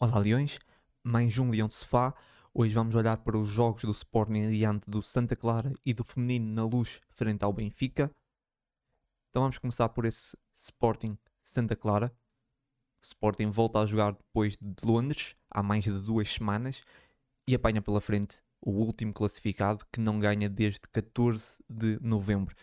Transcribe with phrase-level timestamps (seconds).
[0.00, 0.58] Olá Leões,
[1.04, 2.12] mais um Leão de Sofá.
[2.52, 6.52] Hoje vamos olhar para os jogos do Sporting diante do Santa Clara e do Feminino
[6.52, 8.10] na Luz frente ao Benfica.
[9.30, 12.12] Então vamos começar por esse Sporting Santa Clara.
[13.00, 16.82] O Sporting volta a jogar depois de Londres, há mais de duas semanas,
[17.46, 22.54] e apanha pela frente o último classificado que não ganha desde 14 de novembro.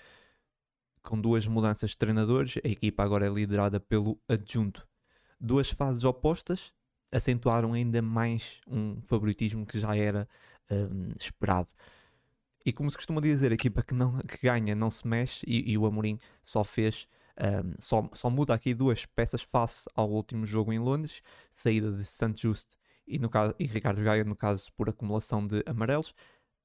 [1.02, 4.86] Com duas mudanças de treinadores, a equipa agora é liderada pelo adjunto.
[5.40, 6.74] Duas fases opostas
[7.12, 10.28] acentuaram ainda mais um favoritismo que já era
[10.72, 11.70] um, esperado.
[12.66, 15.72] E como se costuma dizer, a equipa que, não, que ganha não se mexe e,
[15.72, 20.46] e o Amorim só fez, um, só, só muda aqui duas peças face ao último
[20.46, 22.70] jogo em Londres, saída de Santos Just
[23.08, 26.14] e, no caso, e Ricardo Gaia, no caso por acumulação de amarelos.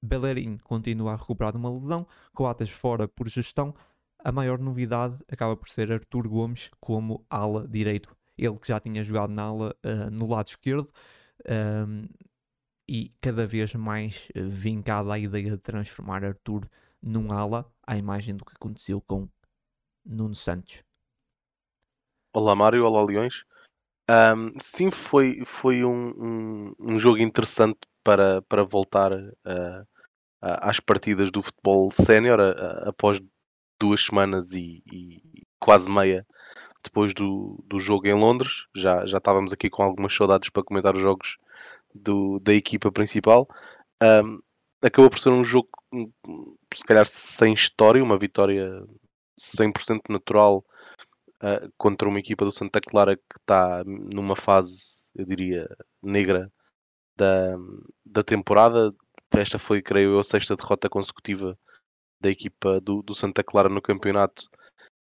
[0.02, 3.74] Bellerin continua a recuperar de uma lesão, Coates fora por gestão.
[4.22, 8.16] A maior novidade acaba por ser Artur Gomes como ala direito.
[8.39, 10.93] Ele que já tinha jogado na ala uh, no lado esquerdo
[11.49, 12.06] um,
[12.89, 16.69] e cada vez mais uh, vincada a ideia de transformar Artur
[17.03, 19.28] num ala, à imagem do que aconteceu com
[20.05, 20.83] Nuno Santos.
[22.34, 23.45] Olá Mário, olá Leões.
[24.09, 29.87] Um, sim, foi, foi um, um, um, jogo interessante para, para voltar uh,
[30.41, 32.39] às partidas do futebol sénior
[32.87, 33.21] após
[33.81, 36.27] duas semanas e, e, quase meia
[36.87, 38.67] depois do, do jogo em Londres.
[38.75, 41.37] Já, já estávamos aqui com algumas saudades para comentar os jogos
[41.95, 43.48] do, da equipa principal.
[44.03, 44.41] Um,
[44.83, 45.69] acabou por ser um jogo,
[46.73, 48.84] se calhar, sem história, uma vitória
[49.39, 50.65] 100% natural
[51.43, 55.69] uh, contra uma equipa do Santa Clara que está numa fase, eu diria,
[56.03, 56.53] negra
[57.17, 57.56] da,
[58.05, 58.95] da temporada.
[59.34, 61.59] Esta foi, creio eu, a sexta derrota consecutiva
[62.21, 64.48] da equipa do, do Santa Clara no campeonato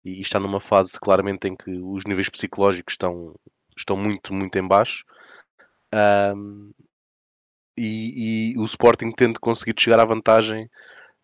[0.05, 3.35] e está numa fase claramente em que os níveis psicológicos estão,
[3.77, 5.05] estão muito, muito em baixo.
[6.37, 6.73] Um,
[7.77, 10.67] e, e, o Sporting tende conseguido chegar à vantagem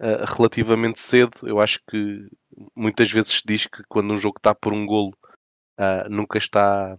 [0.00, 1.32] uh, relativamente cedo.
[1.42, 2.28] Eu acho que
[2.74, 5.14] muitas vezes se diz que quando um jogo está por um golo
[5.78, 6.96] uh, nunca está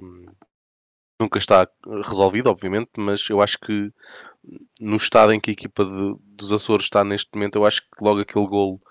[1.20, 1.68] nunca está
[2.04, 3.92] resolvido, obviamente, mas eu acho que
[4.80, 8.04] no estado em que a equipa de, dos Açores está neste momento, eu acho que
[8.04, 8.82] logo aquele golo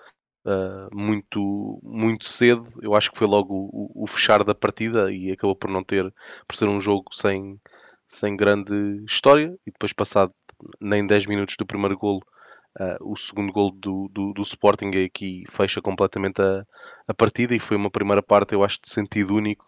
[0.44, 5.30] uh, muito, muito cedo, eu acho que foi logo o, o, fechar da partida e
[5.30, 6.12] acabou por não ter,
[6.46, 7.60] por ser um jogo sem,
[8.06, 9.54] sem grande história.
[9.66, 10.32] E depois passado
[10.80, 12.22] nem 10 minutos do primeiro golo
[12.78, 16.64] Uh, o segundo gol do, do, do, Sporting aqui fecha completamente a,
[17.08, 17.52] a, partida.
[17.52, 19.66] E foi uma primeira parte, eu acho, de sentido único,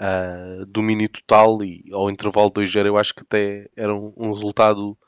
[0.00, 1.62] uh, domínio total.
[1.62, 4.98] E ao intervalo 2-0 eu acho que até era um, um resultado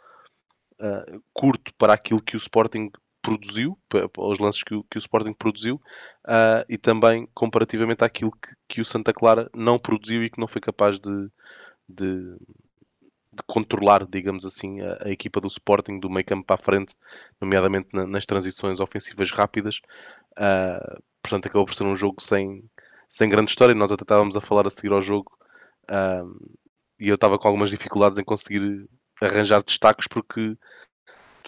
[0.81, 2.89] uh, curto para aquilo que o Sporting
[3.25, 3.79] produziu,
[4.19, 5.81] aos lances que o, que o Sporting produziu,
[6.69, 10.61] e também comparativamente àquilo que, que, o Santa Clara não produziu e que não foi
[10.61, 11.31] capaz de,
[11.89, 12.37] de
[13.35, 16.95] de controlar, digamos assim, a, a, equipa do Sporting do meio campo para a frente,
[17.41, 19.81] nomeadamente na, nas transições ofensivas rápidas.
[20.33, 22.63] Uh, portanto, acabou por ser um jogo sem,
[23.07, 23.75] sem grande história.
[23.75, 25.37] Nós até estávamos a falar a seguir ao jogo
[25.91, 26.57] uh,
[26.99, 28.89] e eu estava com algumas dificuldades em conseguir
[29.21, 30.57] arranjar destaques porque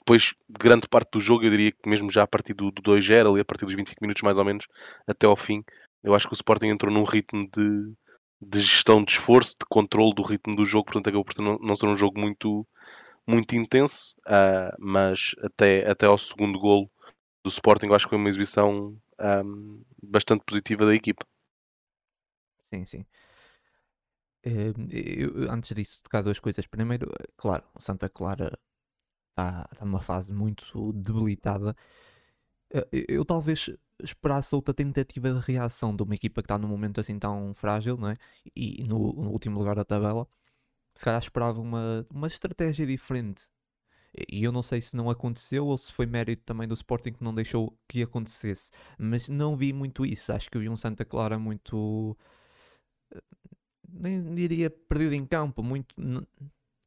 [0.07, 3.29] depois, grande parte do jogo, eu diria que mesmo já a partir do, do 2-0,
[3.33, 4.67] ali a partir dos 25 minutos mais ou menos,
[5.07, 5.65] até ao fim,
[6.03, 7.93] eu acho que o Sporting entrou num ritmo de
[8.41, 11.75] de gestão de esforço, de controle do ritmo do jogo, portanto acabou por não, não
[11.75, 12.67] ser um jogo muito,
[13.27, 16.91] muito intenso, uh, mas até, até ao segundo golo
[17.43, 21.25] do Sporting acho que foi uma exibição um, bastante positiva da equipa.
[22.63, 23.07] Sim, sim.
[24.45, 26.67] Eh, eu, antes disso, tocar duas coisas.
[26.67, 28.59] Primeiro, claro, Santa Clara
[29.37, 31.77] está tá numa fase muito debilitada.
[32.73, 33.71] Eh, eu, eu talvez
[34.03, 37.97] esperasse outra tentativa de reação de uma equipa que está num momento assim tão frágil,
[37.97, 38.17] não é?
[38.55, 40.27] E no, no último lugar da tabela,
[40.95, 43.49] se calhar esperava uma, uma estratégia diferente.
[44.31, 47.25] E eu não sei se não aconteceu ou se foi mérito também do Sporting que
[47.25, 48.71] não deixou que acontecesse.
[48.99, 50.33] Mas não vi muito isso.
[50.33, 52.17] Acho que vi um Santa Clara muito.
[53.13, 53.23] Eh,
[53.89, 55.95] nem diria perdido em campo, muito.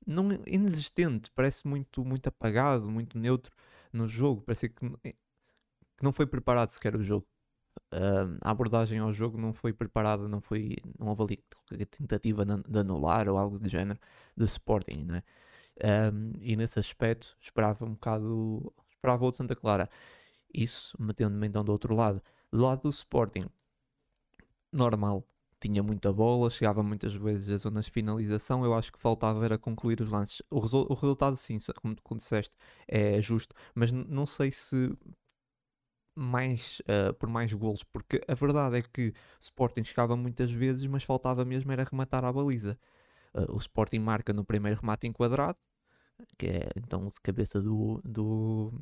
[0.10, 1.32] Não, inexistente.
[1.32, 3.54] Parece muito, muito apagado, muito neutro
[3.94, 4.42] no jogo.
[4.42, 4.86] Parece que
[6.00, 7.28] que não foi preparado sequer o jogo.
[7.94, 12.46] Uh, a abordagem ao jogo não foi preparada, não foi, não houve ali qualquer tentativa
[12.46, 14.00] de anular ou algo do género
[14.36, 15.24] do Sporting, né?
[16.14, 19.90] Um, e nesse aspecto esperava um bocado, esperava o de Santa Clara.
[20.54, 22.22] Isso metendo-me então do outro lado.
[22.52, 23.48] Do lado do Sporting,
[24.72, 25.26] normal,
[25.60, 28.64] tinha muita bola, chegava muitas vezes às zonas de finalização.
[28.64, 30.42] Eu acho que faltava era concluir os lances.
[30.50, 32.56] O, resu o resultado, sim, como tu disseste,
[32.88, 34.92] é justo, mas não sei se
[36.16, 40.86] mais, uh, por mais golos, porque a verdade é que o Sporting chegava muitas vezes,
[40.86, 42.78] mas faltava mesmo era rematar a baliza.
[43.34, 45.58] Uh, o Sporting marca no primeiro remate enquadrado,
[46.38, 48.74] que é então de cabeça do, do,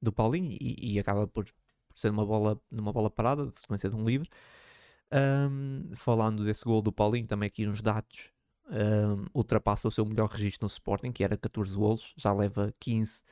[0.00, 3.90] do Paulinho, e, e acaba por, por, ser uma bola, numa bola parada, de sequência
[3.90, 4.28] de um livre.
[5.12, 8.30] Um, falando desse gol do Paulinho, também aqui uns dados.
[8.68, 13.22] Um, ultrapassa o seu melhor registro no Sporting, que era 14 golos, já leva 15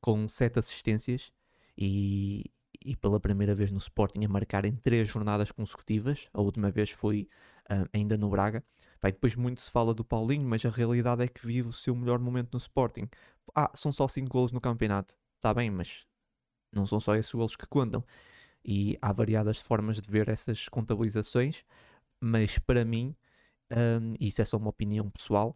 [0.00, 1.32] com 7 assistências
[1.76, 2.50] e,
[2.82, 6.28] e pela primeira vez no Sporting a marcar em 3 jornadas consecutivas.
[6.32, 7.28] A última vez foi
[7.70, 8.64] uh, ainda no Braga.
[9.00, 11.94] Pai, depois muito se fala do Paulinho, mas a realidade é que vive o seu
[11.94, 13.08] melhor momento no Sporting.
[13.54, 15.14] Ah, são só 5 golos no campeonato.
[15.36, 16.06] Está bem, mas
[16.72, 18.02] não são só esses golos que contam.
[18.66, 21.64] E há variadas formas de ver essas contabilizações,
[22.20, 23.14] mas para mim,
[23.70, 25.54] um, isso é só uma opinião pessoal,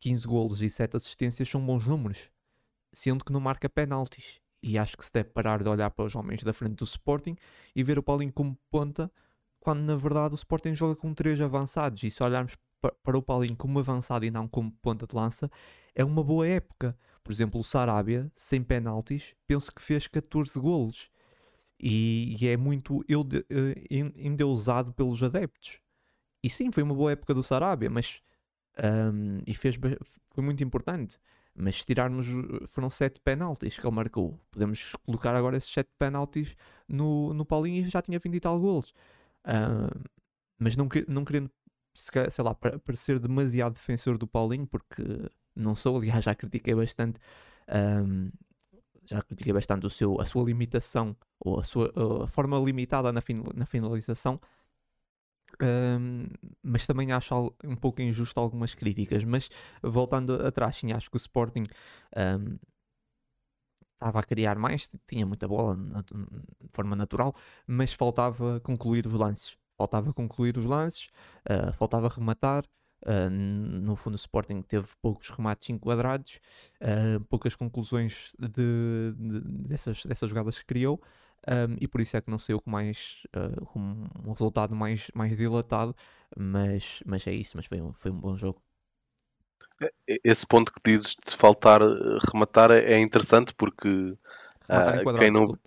[0.00, 2.30] 15 golos e 7 assistências são bons números,
[2.92, 4.40] sendo que não marca penaltis.
[4.62, 7.36] E acho que se deve parar de olhar para os homens da frente do Sporting
[7.74, 9.10] e ver o Paulinho como ponta,
[9.60, 12.02] quando na verdade o Sporting joga com 3 avançados.
[12.02, 12.56] E se olharmos
[13.02, 15.50] para o Paulinho como avançado e não como ponta de lança,
[15.94, 16.96] é uma boa época.
[17.22, 21.10] Por exemplo, o Sarabia, sem penaltis, penso que fez 14 golos.
[21.80, 23.04] E, e é muito uh,
[24.16, 25.80] endeusado pelos adeptos.
[26.42, 28.20] E sim, foi uma boa época do Sarabia, mas.
[28.76, 29.78] Um, e fez,
[30.30, 31.18] foi muito importante.
[31.56, 32.26] Mas se tirarmos,
[32.66, 34.38] foram 7 penaltis que ele marcou.
[34.50, 36.56] Podemos colocar agora esses 7 penaltis
[36.88, 38.92] no, no Paulinho e já tinha 20 e tal golos.
[40.58, 41.50] Mas não, não querendo,
[41.94, 45.02] sei lá, parecer demasiado defensor do Paulinho, porque
[45.54, 47.20] não sou, aliás, já critiquei bastante.
[47.68, 48.30] Um,
[49.06, 51.92] já critiquei bastante o seu, a sua limitação ou a, sua,
[52.24, 54.40] a forma limitada na, fin, na finalização
[55.62, 56.26] um,
[56.62, 59.24] mas também acho um pouco injusto algumas críticas.
[59.24, 59.50] Mas
[59.82, 61.66] voltando atrás, sim, acho que o Sporting
[62.16, 62.58] um,
[63.94, 67.34] estava a criar mais, tinha muita bola de forma natural,
[67.66, 69.56] mas faltava concluir os lances.
[69.76, 71.08] Faltava concluir os lances,
[71.50, 72.64] uh, faltava rematar.
[73.06, 76.40] Uh, no fundo, o Sporting teve poucos remates enquadrados,
[76.80, 81.00] uh, poucas conclusões de, de, dessas, dessas jogadas que criou
[81.46, 83.80] um, e por isso é que não saiu com mais uh, com
[84.24, 85.94] um resultado mais, mais dilatado,
[86.36, 88.62] mas, mas é isso, mas foi um, foi um bom jogo.
[89.82, 89.90] É,
[90.24, 91.80] esse ponto que dizes de faltar
[92.32, 94.16] rematar é, é interessante porque
[95.18, 95.58] quem não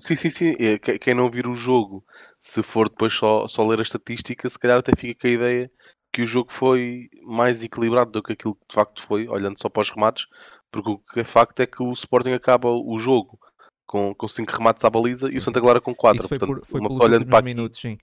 [0.00, 2.04] sim, sim, sim, é, quem não vir o jogo,
[2.40, 5.70] se for depois só, só ler a estatística, se calhar até fica com a ideia
[6.18, 9.68] que o jogo foi mais equilibrado do que aquilo que de facto foi, olhando só
[9.68, 10.26] para os remates,
[10.68, 13.38] porque o que é facto é que o Sporting acaba o jogo
[13.86, 15.36] com, com cinco remates à baliza sim.
[15.36, 16.18] e o Santa Clara com quatro.
[16.18, 17.98] Isso foi, Portanto, por, foi uma, olhando para minutos, sim.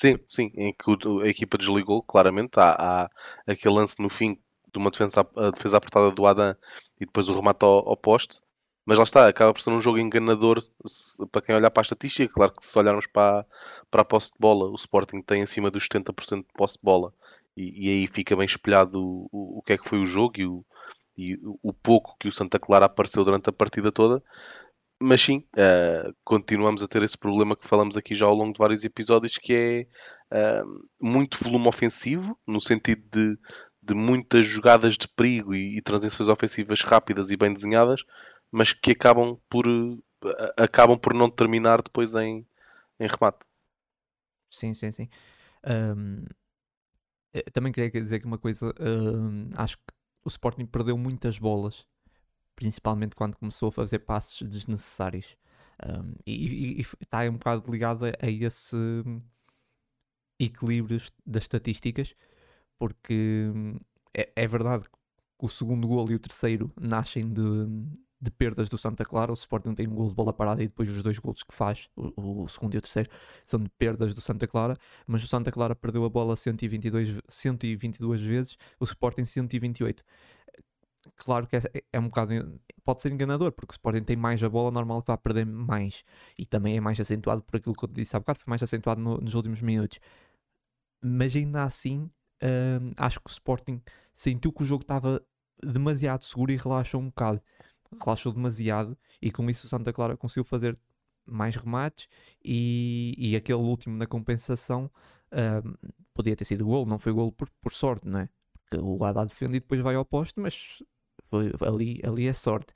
[0.00, 0.90] Sim, sim, em que
[1.22, 2.58] a equipa desligou, claramente.
[2.58, 3.10] Há, há
[3.46, 4.38] aquele lance no fim
[4.72, 5.22] de uma defesa,
[5.54, 6.56] defesa apertada do Adam
[6.98, 8.40] e depois o remate ao, ao poste.
[8.86, 11.84] Mas lá está, acaba por ser um jogo enganador se, para quem olhar para a
[11.84, 12.32] estatística.
[12.32, 13.44] Claro que se olharmos para,
[13.90, 17.12] para a posse de bola, o Sporting tem acima dos 70% de posse de bola
[17.56, 20.46] e, e, aí fica bem espelhado o, o, que é que foi o jogo e
[20.46, 20.64] o,
[21.16, 24.22] e o pouco que o Santa Clara apareceu durante a partida toda
[25.02, 28.58] mas sim, uh, continuamos a ter esse problema que falamos aqui já ao longo de
[28.58, 29.88] vários episódios, que
[30.30, 33.38] é uh, muito volume ofensivo, no sentido de,
[33.82, 38.04] de muitas jogadas de perigo e, e, transições ofensivas rápidas e bem desenhadas,
[38.52, 40.02] mas que acabam por, uh,
[40.58, 42.46] acabam por não terminar depois em,
[43.00, 43.38] em remate.
[44.50, 45.08] Sim, sim, sim.
[47.52, 49.94] Também queria dizer que uma coisa, um, acho que
[50.24, 51.86] o Sporting perdeu muitas bolas
[52.60, 55.34] principalmente quando começou a fazer passos desnecessários.
[55.82, 58.76] Um, e, está um bocado ligado a, a esse
[60.38, 62.14] equilíbrio das estatísticas,
[62.78, 63.76] porque hum,
[64.14, 64.98] é, é, verdade que
[65.46, 67.40] o segundo gol e o terceiro nascem de,
[68.20, 69.30] de perdas do Santa Clara.
[69.30, 71.88] O Sporting tem um gol de bola parada e depois os dois gols que faz,
[71.96, 73.08] o, o, segundo e o terceiro,
[73.46, 74.76] são de perdas do Santa Clara.
[75.06, 80.04] Mas o Santa Clara perdeu a bola 122, 122 vezes, o Sporting 128
[81.16, 81.62] claro que é,
[81.92, 82.60] é, um bocado.
[82.84, 86.04] Pode ser enganador, porque o Sporting tem mais a bola, normal que vai perder mais.
[86.38, 89.00] E também é mais acentuado por aquilo que eu disse há bocado, foi mais acentuado
[89.00, 89.98] no, nos últimos minutos.
[91.02, 92.10] Mas ainda assim,
[92.42, 93.82] hum, acho que o Sporting
[94.14, 95.22] sentiu que o jogo estava
[95.62, 97.40] demasiado seguro e relaxou um bocado.
[97.98, 100.78] Relaxou demasiado e com isso o Santa Clara conseguiu fazer
[101.26, 102.08] mais remates
[102.44, 104.90] e, e aquele último na compensação
[105.32, 105.74] hum,
[106.14, 108.28] podia ter sido gol, não foi gol por, por sorte, não é?
[108.52, 110.82] Porque o Haddad defende e depois vai ao posto, mas
[111.28, 112.72] foi, ali, ali é sorte.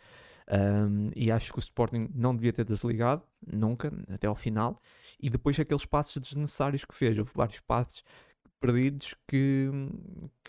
[0.51, 4.81] Um, e acho que o Sporting não devia ter desligado, nunca, até ao final.
[5.21, 8.03] E depois aqueles passos desnecessários que fez, houve vários passos
[8.61, 9.71] perdidos que,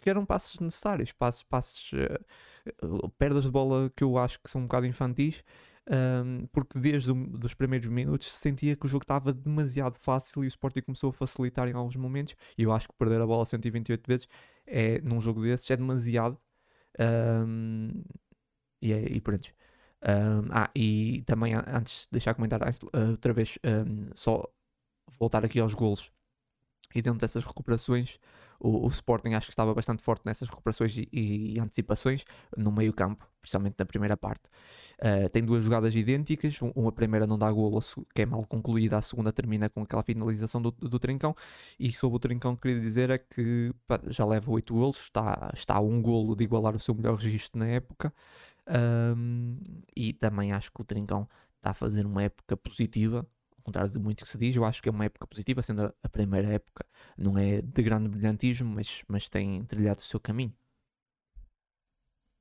[0.01, 4.61] que eram passos necessários, passos, passos uh, perdas de bola que eu acho que são
[4.61, 5.43] um bocado infantis.
[5.89, 10.47] um, porque desde os primeiros minutos se sentia que o jogo estava demasiado fácil e
[10.47, 12.35] o Sporting começou a facilitar em alguns momentos.
[12.57, 14.27] E eu acho que perder a bola 128 vezes
[14.65, 16.39] é, num jogo desses é demasiado.
[16.99, 18.03] Um,
[18.81, 19.53] e, é, e pronto.
[20.03, 22.61] Um, ah, e também antes de deixar comentar
[22.93, 23.57] outra vez,
[24.15, 24.47] só
[25.19, 26.11] voltar aqui aos golos
[26.95, 28.17] e dentro dessas recuperações
[28.59, 32.23] o, o, Sporting acho que estava bastante forte nessas recuperações e, e antecipações
[32.57, 34.49] no meio campo, principalmente na primeira parte.
[34.99, 37.79] Uh, tem duas jogadas idênticas, uma primeira não dá golo,
[38.13, 41.35] que é mal concluída, a segunda termina com aquela finalização do, do Trincão,
[41.79, 45.75] e sobre o Trincão queria dizer é que pá, já leva 8 golos, está, está
[45.75, 48.13] a um golo de igualar o seu melhor registro na época,
[49.17, 49.57] um,
[49.95, 53.27] e também acho que o Trincão está a fazer uma época positiva,
[53.65, 56.09] contrário de muito que se diz, eu acho que é uma época positiva, sendo a
[56.09, 56.85] primeira época,
[57.17, 60.53] não é de grande brilhantismo, mas, mas tem trilhado o seu caminho.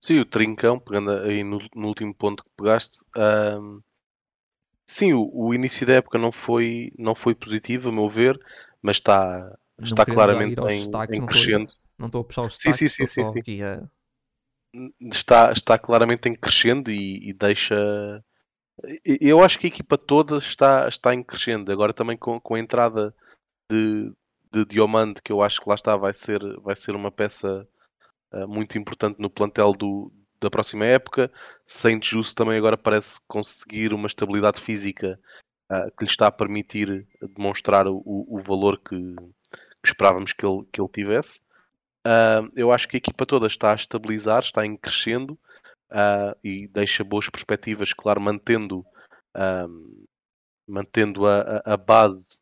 [0.00, 3.80] Sim, o Trincão, pegando aí no, no último ponto que pegaste, um,
[4.84, 8.38] sim, o, o, início da época não foi, não foi positivo, a meu ver,
[8.82, 11.72] mas está, está claramente em, destaques, em crescendo.
[11.98, 13.62] Não estou a puxar os destaques, sim, sim, sim, sim, sim.
[13.62, 13.82] A...
[15.00, 18.22] Está, está claramente em crescendo e, e deixa
[19.04, 21.70] eu acho que a equipa toda está, está em crescendo.
[21.70, 23.14] Agora também com, com a entrada
[23.70, 24.12] de,
[24.52, 27.66] de Diomande, que eu acho que lá está, vai ser, vai ser uma peça
[28.32, 31.30] uh, muito importante no plantel do, da próxima época.
[31.66, 35.18] Saint Just também agora parece conseguir uma estabilidade física
[35.70, 40.66] uh, que lhe está a permitir demonstrar o, o valor que, que, esperávamos que ele,
[40.72, 41.40] que ele tivesse.
[42.06, 45.38] Uh, eu acho que a equipa toda está a estabilizar, está em crescendo
[45.94, 48.84] uh, e deixa boas perspectivas, claro, mantendo,
[50.66, 52.40] mantendo a, a, base,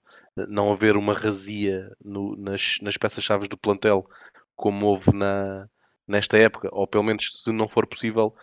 [0.48, 4.06] não haver uma razia no, nas, nas peças-chave do plantel
[4.56, 5.68] como houve na,
[6.06, 8.34] nesta época, ou pelo menos se não for possível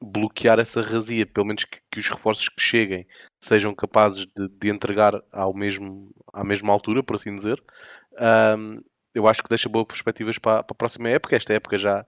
[0.00, 3.06] bloquear essa razia, pelo menos que, que, os reforços que cheguem
[3.40, 7.62] sejam capazes de, de, entregar ao mesmo, à mesma altura, por assim dizer.
[9.14, 11.36] eu acho que deixa boas perspectivas para, a próxima época.
[11.36, 12.06] Esta época já,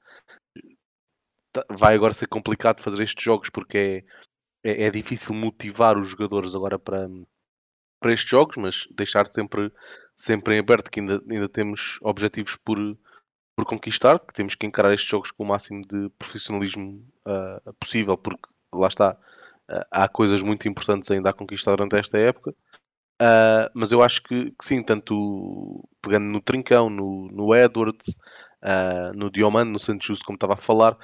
[1.70, 4.04] vai agora ser complicado fazer estes jogos porque
[4.64, 7.08] é, é, é difícil motivar os jogadores agora para,
[8.00, 9.73] para estes jogos, mas deixar sempre,
[10.16, 12.78] sempre em aberto que ainda, ainda temos objetivos por,
[13.56, 18.16] por conquistar, que temos que encarar estes jogos com o máximo de profissionalismo uh, possível,
[18.18, 22.54] porque lá está, uh, há coisas muito importantes ainda a conquistar durante esta época.
[23.23, 28.18] Uh, mas eu acho que, que, sim, tanto pegando no Trincão, no, no Edwards,
[29.14, 30.96] no Diomande, no Santos Justo, como estava a falar,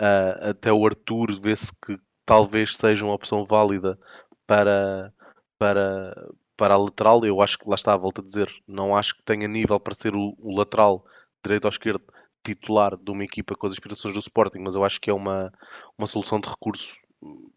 [0.00, 3.98] Uh, até o Arthur vê-se que talvez seja uma opção válida
[4.46, 5.12] para,
[5.58, 7.24] para, para a lateral.
[7.24, 10.14] Eu acho que lá está, volto a dizer, não acho que tenha nível para ser
[10.14, 11.04] o, o lateral
[11.44, 12.04] direito ou esquerdo
[12.44, 15.52] titular de uma equipa com as aspirações do Sporting, mas eu acho que é uma,
[15.96, 16.96] uma solução de recurso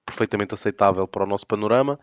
[0.06, 2.00] perfeitamente aceitável para o nosso panorama.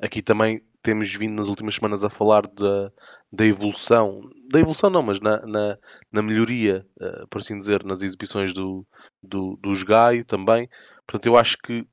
[0.00, 2.90] Aqui também temos vindo nas últimas semanas a falar da,
[3.32, 5.78] da evolução, da evolução não, mas na, na,
[6.10, 8.86] na melhoria, uh, por assim dizer, nas exibições do,
[9.22, 10.68] do, dos Gaio também.
[11.06, 11.86] Portanto, eu acho que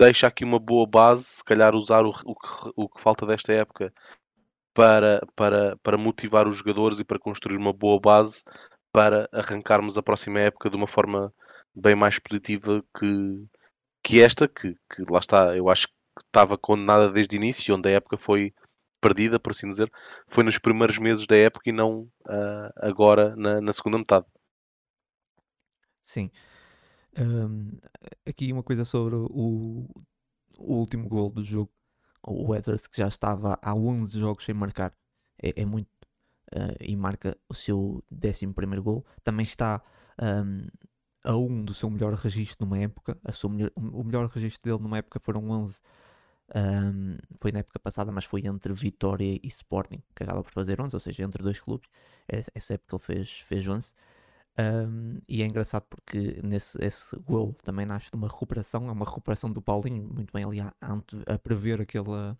[0.00, 3.52] deixa aqui uma boa base, se calhar usar o, o, que, o que falta desta
[3.52, 3.92] época
[4.72, 8.44] para, para, para motivar os jogadores e para construir uma boa base
[8.92, 11.32] para arrancarmos a próxima época de uma forma
[11.74, 13.44] bem mais positiva que,
[14.02, 17.88] que esta, que, que lá está, eu acho que estava condenada desde o início, onde
[17.88, 18.52] a época foi
[19.00, 19.90] perdida, por assim dizer,
[20.26, 24.26] foi nos primeiros meses da época e não uh, agora na, na, segunda metade.
[26.02, 26.30] Sim.
[27.16, 27.78] Um,
[28.26, 29.88] aqui uma coisa sobre o,
[30.58, 31.70] o último gol do jogo.
[32.26, 34.92] O Edwards que já estava há 11 jogos sem marcar.
[35.40, 35.88] É, é muito.
[36.54, 39.06] Uh, e marca o seu 11 primeiro gol.
[39.22, 39.82] Também está
[40.20, 40.66] um,
[41.24, 43.18] a um do seu melhor registro numa época.
[43.24, 45.80] A melhor, o melhor registro dele numa época foram 11
[46.54, 50.80] um, foi na época passada, mas foi entre Vitória e Sporting, que acaba por fazer
[50.80, 51.90] 11, ou seja, entre dois clubes.
[52.26, 53.92] Essa época ele fez, fez 11.
[54.58, 59.04] Um, e é engraçado porque nesse esse gol também nasce de uma recuperação, é uma
[59.04, 60.74] recuperação do Paulinho, muito bem ali a,
[61.26, 62.36] a prever aquele,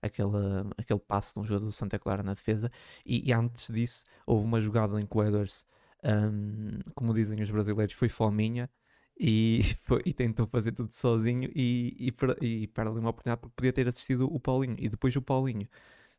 [0.00, 0.30] aquele,
[0.78, 2.70] aquele passo de um jogador do Santa Clara na defesa.
[3.04, 5.64] E, e, antes disso, houve uma jogada em que o Edwards,
[6.04, 8.70] um, como dizem os brasileiros, foi fominha
[9.18, 13.72] e, foi, e tentou fazer tudo sozinho e, e, e ali uma oportunidade porque podia
[13.72, 15.68] ter assistido o Paulinho e depois o Paulinho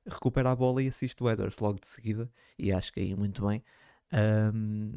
[0.06, 3.46] recupera a bola e assiste o Edwards logo de seguida e acho que aí muito
[3.48, 3.63] bem
[4.53, 4.94] um,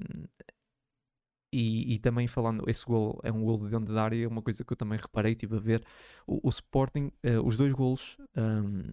[1.52, 4.64] e, e, também falando, esse gol é um gol de dentro da área, uma coisa
[4.64, 5.84] que eu também reparei, estive a ver,
[6.26, 8.90] o, o Sporting, uh, os dois golos um,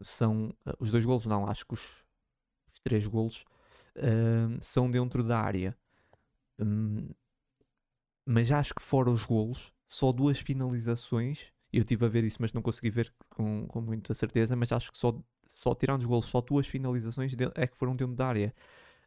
[0.00, 2.02] são, uh, os dois golos não, acho que os,
[2.72, 3.44] os três golos
[4.60, 5.76] são dentro da área.
[6.56, 7.08] Um,
[8.28, 12.52] mas acho que fora os golos, só duas finalizações Eu estive a ver isso, mas
[12.52, 14.54] não consegui ver com, com muita certeza.
[14.54, 18.14] Mas acho que só, só tirando os golos, só duas finalizações é que foram dentro
[18.14, 18.54] da área.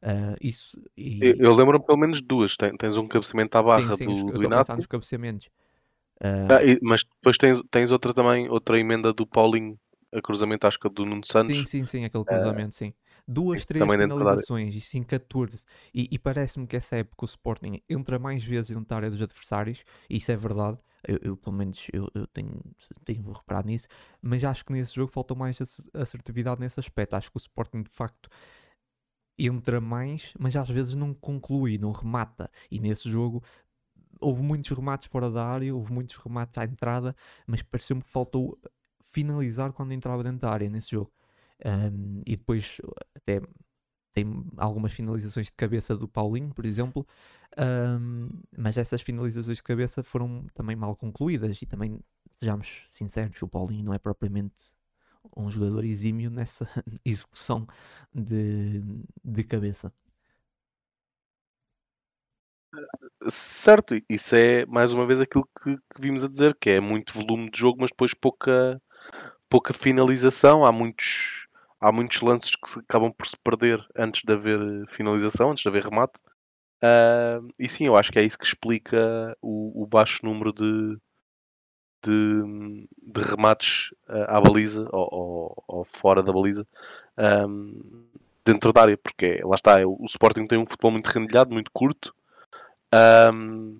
[0.02, 1.20] Uh, isso, e...
[1.22, 2.58] Eu, eu lembro-me pelo menos duas.
[2.58, 4.76] tens um cabeceamento à barra sim, sim, do, do Inácio.
[4.76, 5.48] nos cabeceamentos.
[6.20, 6.52] Uh...
[6.52, 9.80] Ah, e, mas depois tens, tens outra também, outra emenda do Paulinho,
[10.12, 11.56] a cruzamento acho que do Nuno Santos.
[11.58, 12.74] Sim, sim, sim, aquele cruzamento, uh...
[12.74, 12.94] sim.
[13.28, 15.64] Duas, três finalizações e sim 14.
[15.94, 19.22] E, e parece-me que essa época o Sporting entra mais vezes dentro da área dos
[19.22, 20.78] adversários, e isso é verdade.
[21.08, 22.60] Eu, eu pelo menos eu, eu tenho,
[23.04, 23.88] tenho reparado nisso,
[24.22, 25.58] mas acho que nesse jogo faltou mais
[25.94, 27.16] assertividade nesse aspecto.
[27.16, 28.30] Acho que o Sporting de facto
[29.38, 32.50] entra mais, mas às vezes não conclui, não remata.
[32.70, 33.44] E nesse jogo
[34.20, 37.16] houve muitos remates fora da área, houve muitos remates à entrada,
[37.48, 38.58] mas pareceu-me que faltou
[39.04, 41.12] finalizar quando entrava dentro da área nesse jogo.
[41.66, 42.80] Um, e depois
[43.16, 43.42] até
[44.14, 44.26] tem
[44.58, 47.08] algumas finalizações de cabeça do Paulinho, por exemplo,
[47.58, 52.00] um, mas essas finalizações de cabeça foram também mal concluídas e também,
[52.38, 54.72] sejamos sinceros, o Paulinho não é propriamente
[55.38, 56.68] um jogador exímio nessa
[57.06, 57.68] execução
[58.14, 58.82] de,
[59.24, 59.94] de cabeça.
[63.30, 67.14] Certo, isso é mais uma vez aquilo que, que, vimos a dizer, que é muito
[67.14, 68.82] volume de jogo, mas depois pouca,
[69.50, 70.66] pouca finalização.
[70.66, 71.41] Há muitos,
[71.82, 75.70] há muitos lances que se acabam por se perder antes de haver finalização, antes de
[75.70, 76.20] haver remate.
[76.84, 80.98] Uh, e sim, eu acho que é isso que explica o, o baixo número de,
[82.04, 86.66] de, de remates uh, à baliza ou, ou, ou, fora da baliza
[87.48, 88.08] um,
[88.46, 92.16] dentro da área, porque lá está, o Sporting tem um futebol muito rendilhado, muito curto,
[93.32, 93.80] um,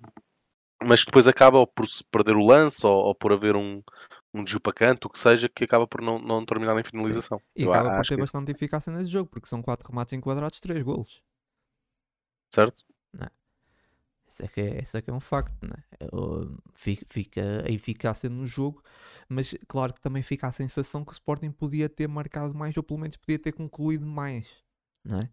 [0.82, 3.82] mas depois acaba ou por se perder o lance ou, ou por haver um,
[4.34, 7.38] um desvio para canto, o que seja, que acaba por não, não terminar em finalização.
[7.38, 7.44] Sim.
[7.56, 8.52] E Eu acaba por ter bastante que...
[8.52, 11.22] eficácia nesse jogo, porque são 4 remates enquadrados, 3 golos.
[12.54, 12.84] Certo?
[13.12, 13.28] Não.
[14.26, 15.84] Isso é que é, isso é, que é um facto, né?
[16.74, 18.82] Fica a eficácia no jogo,
[19.28, 22.82] mas claro que também fica a sensação que o Sporting podia ter marcado mais, ou
[22.82, 24.64] pelo menos podia ter concluído mais,
[25.04, 25.30] não é?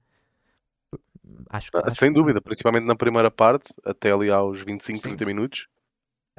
[1.49, 2.15] Acho, ah, acho Sem que...
[2.15, 5.01] dúvida, principalmente na primeira parte, até ali aos 25, Sim.
[5.09, 5.67] 30 minutos.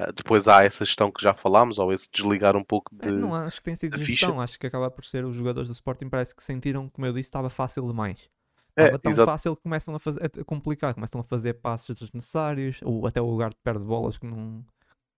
[0.01, 3.11] Ah, depois há essa gestão que já falámos, ou esse desligar um pouco de.
[3.11, 6.09] Não acho que tem sido gestão, acho que acaba por ser os jogadores do Sporting,
[6.09, 8.29] parece que sentiram, como eu disse, estava fácil demais.
[8.75, 9.31] É, Estava tão exato.
[9.31, 13.25] fácil que começam a, fazer, a complicar, começam a fazer passos desnecessários, ou até o
[13.25, 14.65] lugar de perde bolas que, não,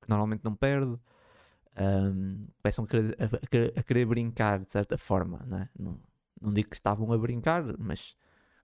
[0.01, 0.99] que normalmente não perde.
[1.77, 5.69] Um, começam a querer, a, a querer, brincar de certa forma, não, é?
[5.77, 5.99] não,
[6.41, 8.15] não digo que estavam a brincar, mas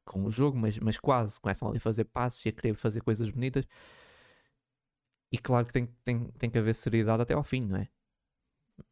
[0.06, 3.02] com o jogo, mas, mas quase começam ali a fazer passos e a querer fazer
[3.02, 3.65] coisas bonitas.
[5.32, 7.88] E claro que tem, tem, tem que haver seriedade até ao fim, não é?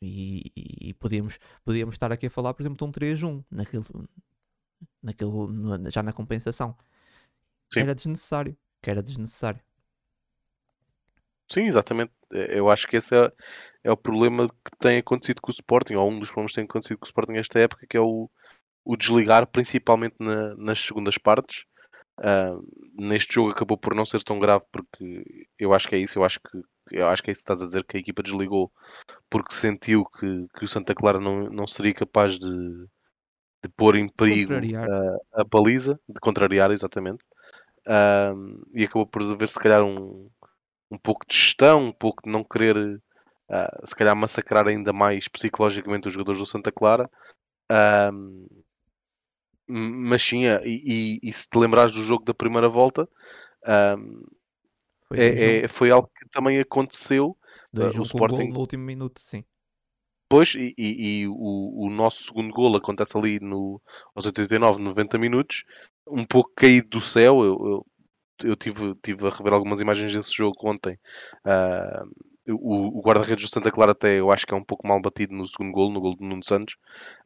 [0.01, 3.83] E, e, e podíamos, podíamos estar aqui a falar, por exemplo, de um 3-1 naquele,
[5.01, 6.77] naquele, já na compensação.
[7.73, 7.81] Sim.
[7.81, 8.55] Era desnecessário.
[8.81, 9.61] Que era desnecessário.
[11.49, 12.11] Sim, exatamente.
[12.31, 13.31] É, eu acho que esse é,
[13.83, 16.65] é o problema que tem acontecido com o Sporting, ou um dos problemas que tem
[16.65, 18.29] acontecido com o Sporting nesta época, que é o,
[18.83, 21.65] o desligar, principalmente na, nas segundas partes.
[22.19, 26.17] Uh, neste jogo acabou por não ser tão grave porque eu acho que é isso,
[26.17, 28.23] eu acho que eu acho que é isso que estás a dizer, que a equipa
[28.23, 28.71] desligou
[29.29, 32.87] porque sentiu que, que o Santa Clara não, não seria capaz de,
[33.63, 37.23] de pôr em perigo a, a, baliza, de contrariar, exatamente.
[37.87, 40.29] Um, e acabou por haver, se calhar, um,
[40.91, 45.27] um pouco de gestão, um pouco de não querer, uh, se calhar, massacrar ainda mais
[45.27, 47.09] psicologicamente os jogadores do Santa Clara.
[48.13, 48.47] Um,
[49.67, 53.07] mas sim, é, e, e, e, se te lembrares do jogo da primeira volta,
[55.07, 57.37] foi, é, é, foi algo que também aconteceu.
[57.73, 59.43] Uh, o Sporting no último minuto, sim.
[60.29, 63.81] Pois, e, e, o, o, nosso segundo gol acontece ali no,
[64.13, 65.63] aos 89, 90 minutos,
[66.05, 67.43] um pouco caído do céu.
[67.43, 70.99] Eu, eu, eu tive, tive a rever algumas imagens desse jogo ontem.
[71.45, 75.01] Uh, o, o guarda-redes do Santa Clara até eu acho que é um pouco mal
[75.01, 76.75] batido no segundo gol, no gol do Nuno Santos,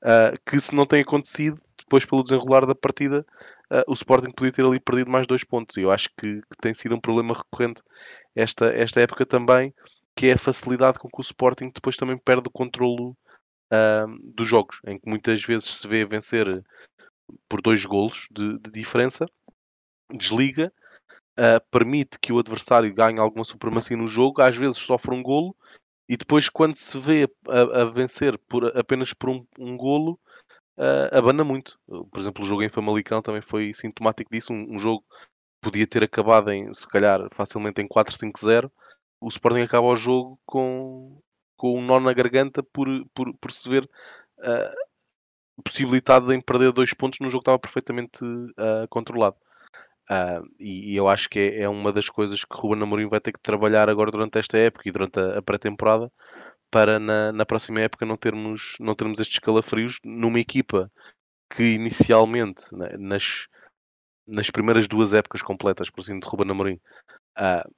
[0.03, 1.59] uh, que se não tem acontecido,
[1.91, 3.25] depois pelo desenrolar da partida,
[3.69, 5.75] uh, o Sporting podia ter ali perdido mais dois pontos.
[5.75, 7.83] E eu acho que, que, tem sido um problema recorrente
[8.33, 9.73] esta, esta época também,
[10.15, 14.47] que é a facilidade com que o Sporting depois também perde o controlo uh, dos
[14.47, 16.63] jogos, em que muitas vezes se vê vencer
[17.49, 19.25] por dois golos de, de diferença,
[20.13, 20.71] desliga,
[21.37, 25.53] uh, permite que o adversário ganhe alguma supremacia no jogo, às vezes sofre um golo,
[26.07, 30.17] e depois quando se vê a, a vencer por, apenas por um, um golo,
[30.77, 31.79] uh, abana muito.
[31.87, 35.03] Por exemplo, o jogo em Famalicão também foi sintomático disso, um, um jogo
[35.61, 38.69] podia ter acabado em, se calhar, facilmente em 4-5-0,
[39.21, 41.21] o Sporting acaba o jogo com,
[41.55, 43.83] com um nó na garganta por, por, por se ver
[44.39, 49.35] uh, possibilitado em perder dois pontos num jogo que estava perfeitamente uh, controlado.
[50.09, 53.21] Uh, e, e, eu acho que é, é, uma das coisas que Ruben Amorim vai
[53.21, 56.11] ter que trabalhar agora durante esta época e durante a, a pré-temporada
[56.71, 60.89] para na, na próxima época não termos, não termos estes calafrios numa equipa
[61.53, 63.47] que inicialmente, né, nas,
[64.25, 66.79] nas primeiras duas épocas completas, por assim, de Ruben Amorim,
[67.37, 67.69] uh,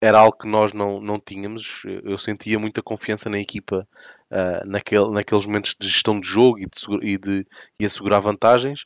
[0.00, 1.82] era algo que nós não, não tínhamos.
[2.04, 3.88] Eu sentia muita confiança na equipa
[4.30, 7.46] uh, naquele, naqueles momentos de gestão de jogo e de, e de
[7.80, 8.82] e assegurar vantagens.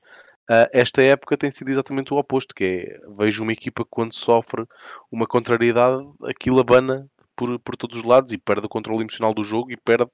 [0.48, 4.14] Uh, esta época tem sido exatamente o oposto, que é, vejo uma equipa que quando
[4.14, 4.64] sofre
[5.10, 7.06] uma contrariedade, aquilo abana
[7.38, 10.10] por, por todos os lados e perde o controle emocional do jogo e perde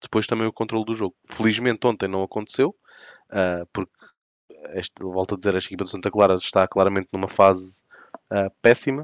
[0.00, 1.16] depois também o controle do jogo.
[1.28, 2.70] Felizmente ontem não aconteceu,
[3.32, 3.92] uh, porque
[4.74, 7.82] este, volto a dizer, esta equipa de Santa Clara está claramente numa fase
[8.32, 9.02] uh, péssima,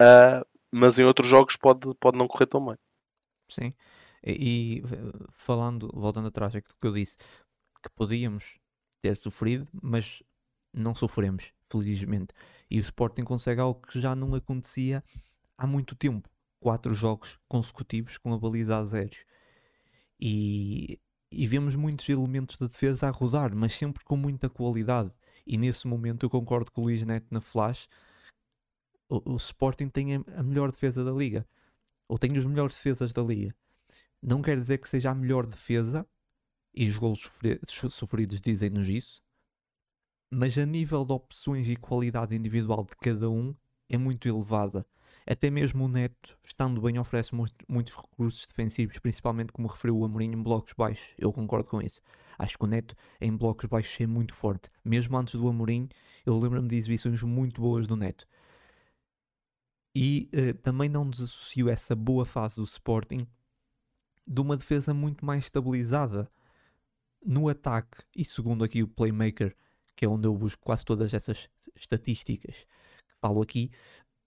[0.00, 2.76] uh, mas em outros jogos pode, pode não correr tão bem.
[3.50, 3.74] Sim,
[4.24, 4.82] e, e
[5.32, 7.16] falando, voltando atrás, aquilo que eu disse,
[7.82, 8.58] que podíamos
[9.02, 10.22] ter sofrido, mas
[10.72, 12.32] não sofremos, felizmente.
[12.70, 15.02] E o Sporting consegue algo que já não acontecia
[15.58, 16.31] há muito tempo.
[16.62, 19.24] Quatro jogos consecutivos com a baliza a zeros.
[20.20, 21.00] E
[21.32, 25.10] e vemos muitos elementos da defesa a rodar, mas sempre com muita qualidade.
[25.46, 27.88] E nesse momento eu concordo com o Luís Neto na Flash.
[29.08, 31.46] O, o Sporting tem a, melhor defesa da liga,
[32.06, 33.54] ou tem os melhores defesas da liga.
[34.22, 36.06] Não quer dizer que seja a melhor defesa,
[36.74, 37.30] e os golos
[37.90, 39.22] sofridos dizem-nos isso,
[40.30, 43.54] mas a nível de opções e qualidade individual de cada um
[43.92, 44.86] é muito elevada.
[45.26, 47.32] Até mesmo o Neto, estando bem, oferece
[47.68, 51.14] muitos recursos defensivos, principalmente como referiu o Amorim em blocos baixos.
[51.16, 52.00] Eu concordo com isso.
[52.38, 54.68] Acho que o Neto em blocos baixos é muito forte.
[54.84, 55.88] Mesmo antes do Amorim,
[56.26, 58.26] eu lembro-me de exibições muito boas do Neto.
[59.94, 63.26] E uh, também não desassocio essa boa fase do Sporting
[64.26, 66.28] de uma defesa muito mais estabilizada
[67.24, 67.98] no ataque.
[68.16, 69.54] E segundo aqui o Playmaker,
[69.94, 72.66] que é onde eu busco quase todas essas estatísticas
[73.22, 73.70] falo aqui,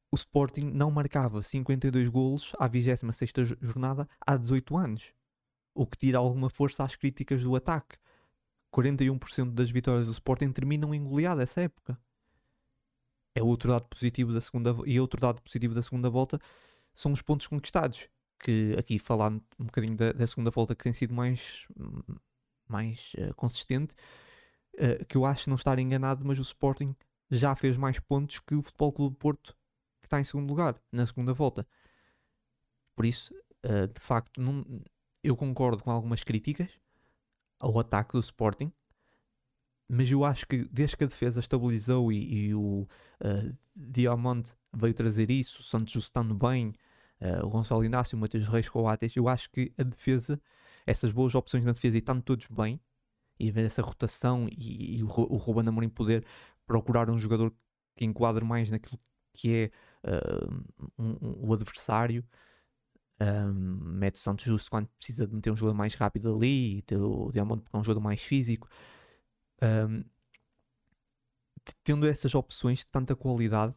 [0.10, 5.14] o Sporting não marcava 52 golos à 26ª jornada há 18 anos,
[5.74, 7.98] o que tira alguma força às críticas do ataque.
[8.74, 12.00] 41% das vitórias do Sporting terminam em goleada essa época.
[13.36, 16.40] É outro dado positivo da segunda e outro dado positivo da segunda volta
[16.94, 18.08] são os pontos conquistados,
[18.40, 21.68] que aqui falando um bocadinho da, da segunda volta que tem sido mais
[22.68, 23.94] mais uh, consistente,
[24.76, 26.96] uh, que eu acho não estar enganado, mas o Sporting
[27.30, 29.56] já fez mais pontos que o Futebol Clube Porto
[30.06, 31.68] que está em segundo lugar na segunda volta.
[32.96, 33.34] Por isso,
[33.66, 34.64] uh, de facto, não,
[35.24, 36.70] eu concordo com algumas críticas
[37.60, 38.72] ao ataque do Sporting,
[39.90, 42.88] mas eu acho que desde que a defesa estabilizou e, e o
[43.22, 46.74] uh, Diamante veio trazer isso, o Santos estando bem,
[47.22, 50.40] uh, o Gonçalo Inácio, o Matheus Reis Coates, eu acho que a defesa,
[50.86, 52.80] essas boas opções na defesa e estando todos bem,
[53.40, 56.26] e ver essa rotação e, e o, o Ruben Amorim poder
[56.66, 57.54] procurar um jogador
[57.96, 59.00] que enquadre mais naquilo
[59.34, 59.72] que
[60.04, 62.26] é uh, um, um, o adversário.
[63.20, 66.82] Um, mete o Santos Justo quando precisa de meter um jogador mais rápido ali e
[66.82, 68.68] ter o Diamante porque é um jogador mais físico.
[69.62, 70.04] Um,
[71.84, 73.74] tendo essas opções de tanta qualidade,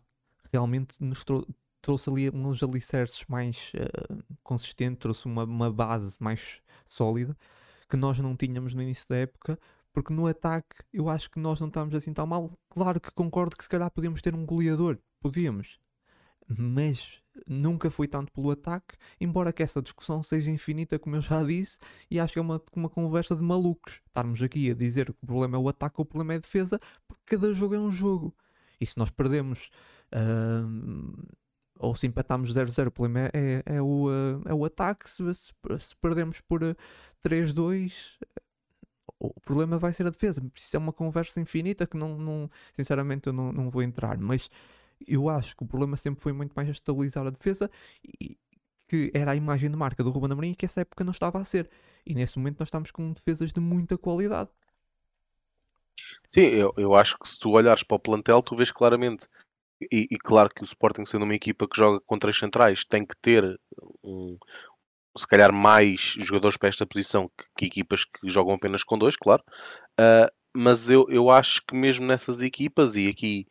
[0.52, 1.46] realmente nos trou
[1.80, 7.36] trouxe ali uns alicerces mais uh, consistentes, trouxe uma, uma base mais sólida
[7.88, 9.58] que nós não tínhamos no início da época
[9.92, 12.52] porque no ataque eu acho que nós não estamos assim tão mal.
[12.68, 15.78] Claro que concordo que se calhar podíamos ter um goleador, podíamos,
[16.56, 21.42] mas nunca foi tanto pelo ataque, embora que essa discussão seja infinita, como eu já
[21.42, 21.78] disse,
[22.10, 24.00] e acho que é uma, uma conversa de malucos.
[24.06, 26.40] Estarmos aqui a dizer que o problema é o ataque ou o problema é a
[26.40, 28.34] defesa, porque cada jogo é um jogo.
[28.80, 29.70] E se nós perdemos.
[30.14, 31.28] Uh,
[31.80, 35.08] ou se empatamos 0-0, o problema é, é, é, o, uh, é o ataque.
[35.08, 36.76] Se, se, se perdemos por uh,
[37.24, 37.92] 3-2,
[39.18, 40.42] o problema vai ser a defesa.
[40.54, 44.18] Isso é uma conversa infinita que não, não sinceramente eu não, não vou entrar.
[44.18, 44.50] Mas
[45.06, 47.70] eu acho que o problema sempre foi muito mais a estabilizar a defesa
[48.20, 48.36] e
[48.88, 51.44] que era a imagem de marca do Ruben Amorim que essa época não estava a
[51.44, 51.68] ser.
[52.06, 54.50] E nesse momento nós estamos com defesas de muita qualidade.
[56.26, 59.28] Sim, eu, eu acho que se tu olhares para o plantel, tu vês claramente.
[59.80, 63.06] E, e claro que o Sporting, sendo uma equipa que joga com três centrais, tem
[63.06, 63.60] que ter
[64.02, 64.36] um,
[65.16, 69.16] se calhar mais jogadores para esta posição que, que equipas que jogam apenas com dois,
[69.16, 69.42] claro.
[69.98, 73.46] Uh, mas eu, eu acho que mesmo nessas equipas, e aqui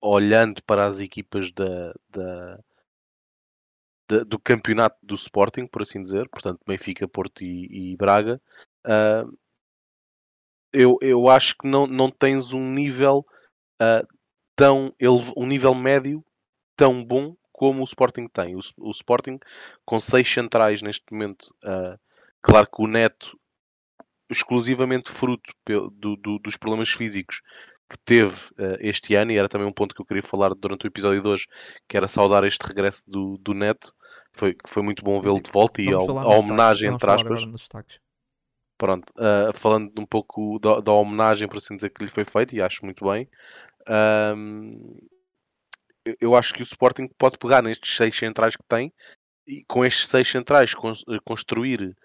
[0.00, 2.58] olhando para as equipas da, da,
[4.08, 8.40] da do campeonato do Sporting, por assim dizer, portanto Benfica, Porto e, e Braga,
[8.86, 9.38] uh,
[10.72, 13.26] eu, eu acho que não, não tens um nível
[13.80, 14.06] uh,
[14.54, 14.94] tão
[15.36, 16.24] um nível médio
[16.76, 18.54] tão bom como o Sporting tem.
[18.54, 19.40] O, o Sporting,
[19.84, 21.98] com seis centrais neste momento, uh,
[22.40, 23.36] claro que o Neto,
[24.30, 27.42] exclusivamente fruto do, do, dos problemas físicos
[27.90, 30.86] que teve uh, este ano, e era também um ponto que eu queria falar durante
[30.86, 31.46] o episódio de hoje,
[31.88, 33.92] que era saudar este regresso do, do Neto,
[34.32, 37.42] foi, foi muito bom vê-lo de volta e a homenagem, entre aspas.
[38.76, 42.54] Pronto, uh, falando um pouco da, da, homenagem, por assim dizer, que lhe foi feita,
[42.54, 43.28] e acho muito bem.
[44.36, 44.96] Um,
[46.20, 48.92] eu acho que o Sporting pode pegar nestes seis centrais que tem
[49.46, 50.74] e com estes seis centrais
[51.24, 51.96] construir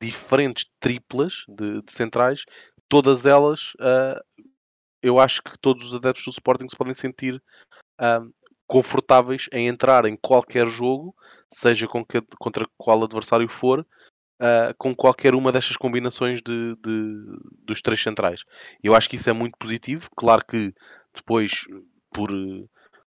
[0.00, 2.44] diferentes triplas de, de centrais,
[2.88, 4.20] todas elas uh,
[5.02, 7.42] eu acho que todos os adeptos do Sporting se podem sentir
[8.00, 8.32] uh,
[8.66, 11.14] confortáveis em entrar em qualquer jogo,
[11.52, 17.82] seja que, contra qual adversário for, uh, com qualquer uma destas combinações de, de, dos
[17.82, 18.44] três centrais.
[18.82, 20.08] Eu acho que isso é muito positivo.
[20.16, 20.72] Claro que
[21.14, 21.64] depois,
[22.12, 22.30] por,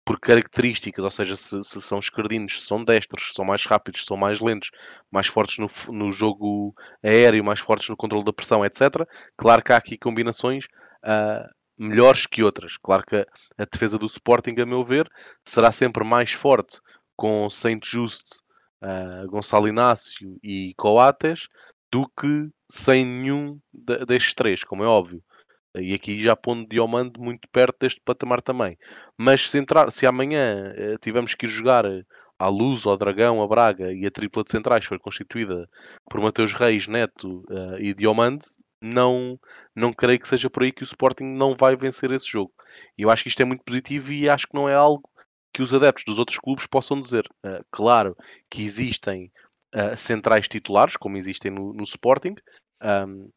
[0.09, 4.01] por características, ou seja, se, se são esquerdinos, se são destros, se são mais rápidos,
[4.01, 4.71] se são mais lentos,
[5.11, 9.07] mais fortes no, no jogo aéreo, mais fortes no controle da pressão, etc.
[9.37, 10.64] Claro que há aqui combinações.
[11.05, 11.47] Uh,
[11.79, 12.79] melhores que outras.
[12.79, 13.27] Claro que a,
[13.59, 15.07] a, defesa do Sporting, a meu ver,
[15.44, 16.81] será sempre mais forte
[17.14, 18.40] com Saint Just,
[18.83, 21.49] uh, Gonçalo Inácio e Coates
[21.92, 25.23] do que sem nenhum de, destes três, como é óbvio.
[25.76, 28.76] E aqui já pondo Diomande muito perto deste patamar também.
[29.16, 31.85] Mas se, entrar, se amanhã uh, tivermos que ir jogar
[32.38, 35.68] à Luz, ao Dragão, a Braga e a tripla de centrais for constituída
[36.09, 38.46] por Mateus Reis, Neto uh, e Diomande,
[38.81, 39.38] não,
[39.74, 42.52] não creio que seja por aí que o Sporting não vai vencer esse jogo.
[42.96, 45.09] Eu acho que isto é muito positivo e acho que não é algo
[45.52, 47.26] que os adeptos dos outros clubes possam dizer.
[47.44, 48.16] Uh, claro
[48.50, 49.33] que existem
[49.74, 52.35] uh, centrais titulares, como existem no, no Sporting.
[52.81, 53.31] Um,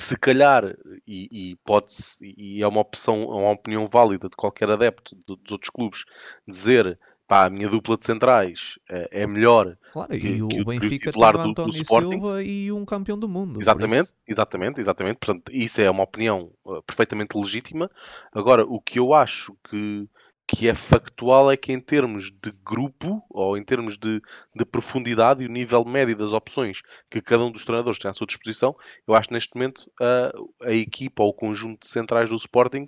[0.00, 0.76] se calhar,
[1.06, 5.52] e, e, pode e é uma opção, é uma opinião válida de qualquer adepto dos
[5.52, 6.04] outros clubes,
[6.46, 9.76] dizer pá, a minha dupla de centrais é, é melhor.
[9.92, 13.18] Claro, que, e o que, Benfica o tem o António do, Silva e um campeão
[13.18, 13.60] do mundo.
[13.60, 15.16] Exatamente, exatamente, exatamente.
[15.16, 17.90] Portanto, isso é uma opinião uh, perfeitamente legítima.
[18.32, 20.08] Agora, o que eu acho que,
[20.46, 24.20] que é factual é que em termos de grupo, ou em termos de,
[24.54, 28.12] de profundidade e o nível médio das opções que cada um dos treinadores tem à
[28.12, 28.76] sua disposição,
[29.06, 32.84] eu acho que neste momento uh, a equipa ou o conjunto de centrais do Sporting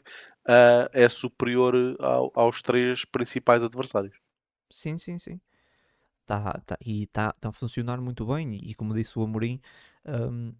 [0.46, 4.16] uh, é superior ao, aos três principais adversários.
[4.70, 5.40] Sim, sim, sim.
[6.26, 8.58] Tá, tá, e está tá a funcionar muito bem.
[8.62, 9.60] E como disse o Amorim,
[10.04, 10.52] um,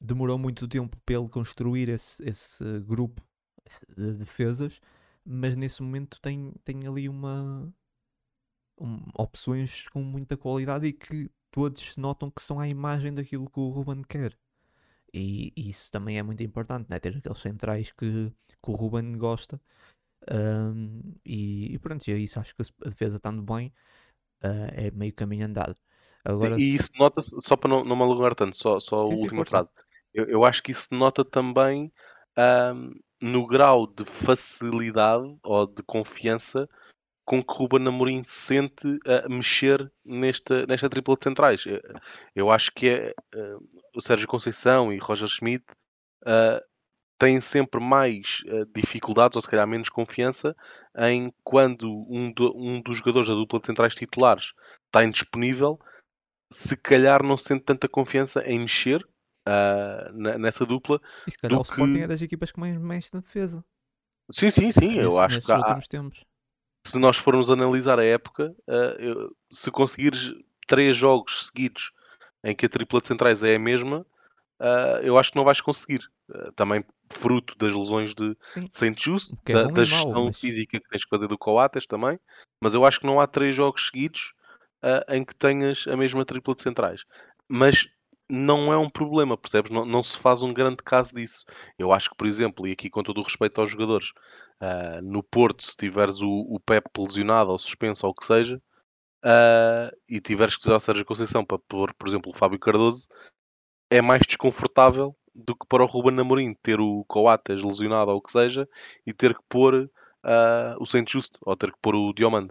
[0.00, 3.22] demorou muito tempo para ele construir esse, esse grupo
[3.96, 4.80] de defesas,
[5.24, 7.72] mas nesse momento tem, tem ali uma
[8.80, 13.60] um, opções com muita qualidade e que todos notam que são a imagem daquilo que
[13.60, 14.36] o Ruben quer.
[15.12, 16.98] E, e isso também é muito importante, né?
[16.98, 18.32] ter aqueles centrais que,
[18.62, 19.60] que o Ruben gosta
[20.30, 22.40] um, e, e, pronto, é isso.
[22.40, 23.72] Acho que a defesa estando bem
[24.42, 25.76] uh, é meio caminho andado.
[26.24, 29.16] Agora, e isso nota, só para não, não me alongar tanto, só, só sim, a
[29.16, 29.70] última sim, frase.
[30.12, 31.92] Eu, eu, acho que isso nota também
[32.74, 36.68] um, no grau de facilidade ou de confiança
[37.24, 41.64] com que Ruben Amorim sente a mexer nesta, nesta tripla de centrais.
[41.64, 41.80] Eu,
[42.36, 45.64] eu acho que é uh, o Sérgio Conceição e Roger Schmidt
[46.26, 46.62] uh,
[47.18, 50.54] têm sempre mais uh, dificuldades, ou se calhar menos confiança,
[50.98, 54.52] em quando um, do, um dos jogadores da dupla de centrais titulares
[54.84, 55.80] está indisponível,
[56.52, 59.02] se calhar não sente tanta confiança em mexer
[59.48, 61.00] uh, nessa dupla.
[61.26, 63.64] E se calhar o Sporting é das equipas que mais mexe na defesa.
[64.38, 64.98] Sim, sim, sim.
[64.98, 65.78] eu acho que há,
[66.88, 70.34] se nós formos analisar a época, uh, eu, se conseguires
[70.66, 71.92] três jogos seguidos
[72.42, 74.06] em que a tripla de centrais é a mesma,
[74.60, 76.00] uh, eu acho que não vais conseguir.
[76.28, 78.34] Uh, também fruto das lesões de
[78.70, 80.38] Saint Just, é da, da gestão mau, mas...
[80.38, 82.18] física que tens que fazer do Coates também,
[82.62, 84.32] mas eu acho que não há três jogos seguidos
[85.08, 87.04] em que tenhas a mesma tripla de centrais.
[87.48, 87.88] Mas
[88.28, 89.70] não é um problema, percebes?
[89.70, 91.44] Não, não, se faz um grande caso disso.
[91.78, 94.10] Eu acho que, por exemplo, e aqui com todo o respeito aos jogadores,
[94.62, 98.60] uh, no Porto, se tiveres o, o Pep lesionado ou suspenso ou o que seja,
[99.24, 103.08] uh, e tiveres que dizer ao Sérgio Conceição para pôr, por exemplo, o Fábio Cardoso,
[103.90, 108.22] é mais desconfortável do que para o Ruben Amorim ter o Coates lesionado ou o
[108.22, 108.68] que seja
[109.06, 112.50] e ter que pôr uh, o Saint Just ou ter que pôr o Diomande.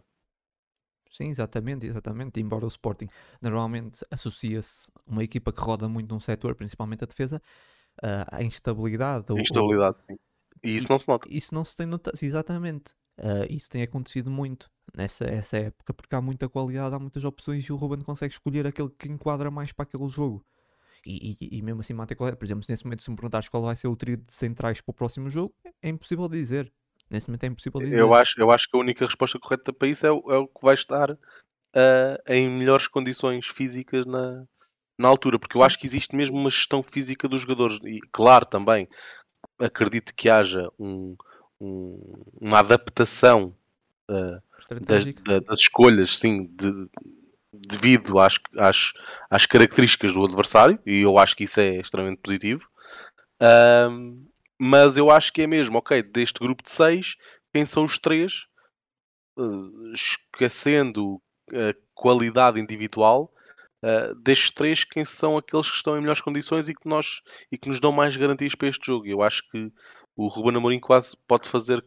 [1.14, 2.42] Sim, exatamente, exatamente.
[2.42, 3.08] Embora o Sporting
[3.40, 7.40] normalmente associa-se uma equipa que roda muito num setor, principalmente a defesa,
[8.32, 9.28] à instabilidade.
[9.30, 10.16] A instabilidade, ou...
[10.16, 10.20] sim.
[10.64, 11.28] E isso não se nota.
[11.30, 12.94] Isso não se tem notado, exatamente.
[13.20, 17.64] Uh, isso tem acontecido muito nessa essa época, porque há muita qualidade, há muitas opções
[17.64, 20.44] e o Ruben consegue escolher aquele que enquadra mais para aquele jogo.
[21.06, 22.36] E, e, e mesmo assim mantém qual é.
[22.36, 24.92] Por exemplo, nesse momento, se me perguntares qual vai ser o trio de centrais para
[24.92, 26.74] o próximo jogo, é impossível dizer.
[27.14, 28.00] Nesse momento é impossível dizer.
[28.00, 30.48] Eu acho, eu acho que a única resposta correta para isso é, o, é o
[30.48, 31.18] que vai estar uh,
[32.28, 34.44] em melhores condições físicas na,
[34.98, 37.78] na altura, porque eu acho que existe mesmo uma gestão física dos jogadores.
[37.84, 38.90] E claro, também
[39.60, 41.16] acredito que haja um,
[41.62, 43.56] um, uma adaptação
[44.10, 44.42] uh,
[44.82, 46.90] das, das, escolhas, sim, de,
[47.54, 48.92] devido às, às,
[49.30, 52.68] às características do adversário, e eu acho que isso é extremamente positivo.
[53.40, 54.26] Um,
[54.60, 57.16] mas eu acho que é mesmo, ok, deste grupo de seis,
[57.54, 58.46] quem são os três,
[59.38, 63.34] uh, esquecendo a qualidade individual,
[63.84, 67.58] uh, destes três, quem são aqueles que estão em melhores condições e que, nós, e
[67.58, 69.06] que nos dão mais garantias para este jogo.
[69.08, 69.72] Eu acho que
[70.16, 71.84] o Ruben Amorim quase pode fazer,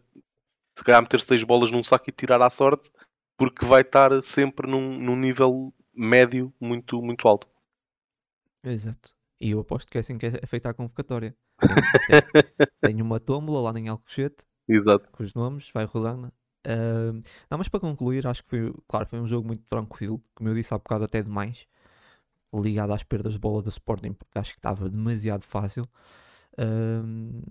[0.75, 2.91] se calhar meter seis bolas num saco e tirar à sorte,
[3.37, 7.49] porque vai estar sempre num, num nível médio muito, muito alto.
[8.65, 9.15] Exato.
[9.41, 11.37] E eu aposto que é assim que é feita a convocatória.
[12.81, 15.09] Tenho uma tómbola lá em Alcochete Exato.
[15.11, 16.33] com os nomes, vai rodando.
[16.67, 20.49] Uh, não, mas para concluir, acho que foi, claro, foi um jogo muito tranquilo, como
[20.49, 21.67] eu disse há bocado, até demais,
[22.53, 25.85] ligado às perdas de bola do Sporting, porque acho que estava demasiado fácil.
[26.59, 27.43] Uh,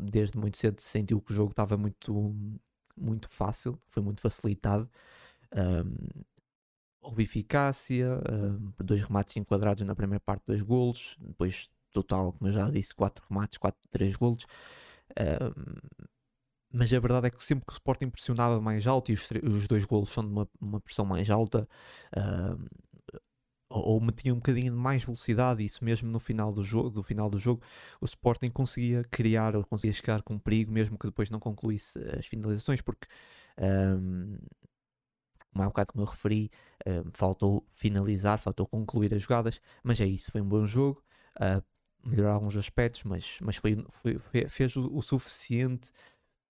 [0.00, 2.34] desde muito cedo se sentiu que o jogo estava muito,
[2.96, 4.88] muito fácil, foi muito facilitado.
[5.52, 6.24] Uh,
[7.00, 8.20] houve eficácia,
[8.84, 13.24] dois remates enquadrados na primeira parte, dois golos, depois total, como eu já disse, quatro
[13.28, 14.46] remates, quatro, três golos.
[16.72, 19.66] mas a verdade é que sempre que o Sporting pressionava mais alto e os, os
[19.66, 21.68] dois golos são de uma, uma pressão mais alta,
[23.68, 27.02] ou, ou metia um bocadinho de mais velocidade, isso mesmo no final do jogo, do
[27.02, 27.62] final do jogo,
[28.00, 32.26] o Sporting conseguia criar ou conseguia chegar com perigo, mesmo que depois não concluísse as
[32.26, 33.06] finalizações, porque
[33.58, 34.36] um,
[35.52, 36.50] como há bocado como eu referi,
[36.86, 41.02] um, faltou finalizar, faltou concluir as jogadas, mas é isso, foi um bom jogo.
[41.36, 41.62] Uh,
[42.04, 45.90] melhorar alguns aspectos, mas, mas foi, foi, fez o, o suficiente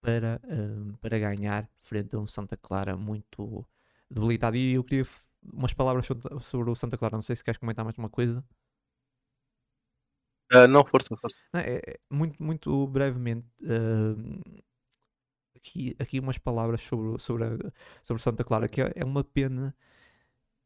[0.00, 3.66] para, um, para ganhar frente a um Santa Clara muito
[4.10, 4.56] debilitado.
[4.56, 5.04] E eu queria
[5.42, 6.06] umas palavras
[6.42, 7.16] sobre o Santa Clara.
[7.16, 8.44] Não sei se queres comentar mais uma coisa.
[10.52, 11.36] Uh, não, força, força.
[11.52, 13.46] Não, é, é, muito, muito brevemente.
[13.62, 14.62] Uh,
[15.56, 17.50] aqui, aqui umas palavras sobre, sobre, a,
[18.02, 19.74] sobre Santa Clara, que é, é uma pena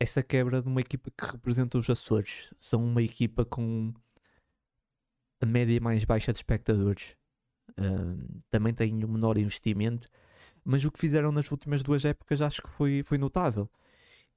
[0.00, 2.52] essa quebra de uma equipa que representa os Açores.
[2.58, 3.92] São uma equipa com
[5.40, 7.16] a média mais baixa de espectadores.
[7.70, 10.08] Uh, também tem um menor investimento,
[10.64, 13.68] mas o que fizeram nas últimas duas épocas acho que foi, foi notável.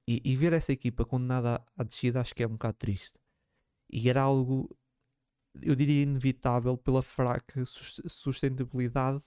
[0.06, 3.18] E, e ver essa equipa condenada à descida acho que é um bocado triste.
[3.90, 4.68] E era algo,
[5.60, 9.22] eu diria, inevitável pela fraca sustentabilidade,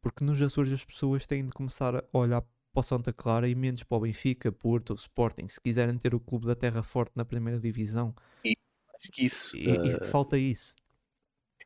[0.00, 3.54] porque nos Açores as pessoas têm de começar a olhar para o Santa Clara e
[3.54, 7.12] menos para o Benfica, Porto ou Sporting, se quiserem ter o clube da terra forte
[7.14, 8.14] na primeira divisão.
[8.44, 8.56] E
[8.94, 9.56] acho que isso.
[9.56, 10.02] E, uh...
[10.02, 10.74] e falta isso.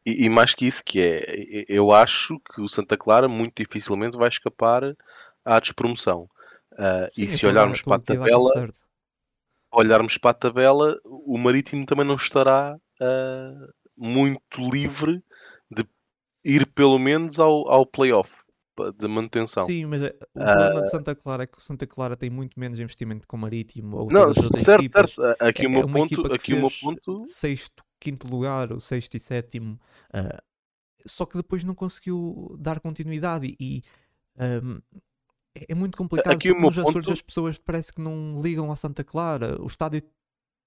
[0.07, 4.16] E, e, mais que isso, que é, eu acho que o Santa Clara muito dificilmente
[4.16, 4.97] vai escapar
[5.45, 6.31] à despromoção.
[6.75, 8.71] Uh, Sim, e se olharmos para a tabela,
[9.73, 15.21] olharmos para a tabela, o Marítimo também não estará uh, muito livre
[15.69, 15.85] de
[16.45, 18.37] ir pelo menos ao, ao playoff
[18.97, 19.64] de manutenção.
[19.64, 22.31] Sim, mas eh, o problema uh, de Santa Clara é que o Santa Clara tem
[22.31, 25.12] muito menos investimento que o Marítimo ou não, certo, equipas.
[25.12, 25.42] certo.
[25.42, 29.16] Aqui é, o meu é ponto, aqui o meu ponto sexto quinto lugar, o sexto
[29.16, 29.80] e sétimo,
[30.14, 30.42] uh,
[31.06, 33.82] só que depois não conseguiu dar continuidade e
[34.62, 34.80] um,
[35.54, 37.12] é, é muito complicado Aqui porque nos Açores ponto...
[37.12, 40.02] as pessoas parece que não ligam a Santa Clara, o estádio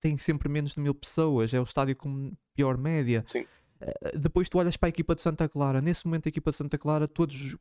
[0.02, 3.24] tem sempre menos de mil pessoas, é o estádio com pior média.
[3.28, 3.42] Sim.
[3.82, 6.58] Uh, depois tu olhas para a equipa de Santa Clara, nesse momento a equipa de
[6.58, 7.58] Santa Clara, todos,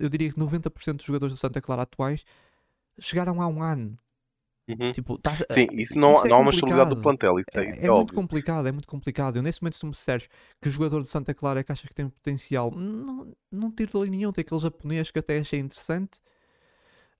[0.00, 2.24] eu diria que 90% dos jogadores do Santa Clara atuais
[2.98, 3.98] chegaram há um ano.
[4.68, 4.90] Uhum.
[4.90, 7.38] Tipo, tá, Sim, isso não, isso é não há uma estabilidade do plantel.
[7.38, 9.36] Isso é, é, é, é muito complicado, é muito complicado.
[9.36, 10.28] Eu nesse momento, se me disseres
[10.60, 13.92] que o jogador de Santa Clara é que achas que tem potencial, não, não tiro
[13.92, 14.32] dali nenhum.
[14.32, 16.18] Tem aquele japonês que até achei interessante.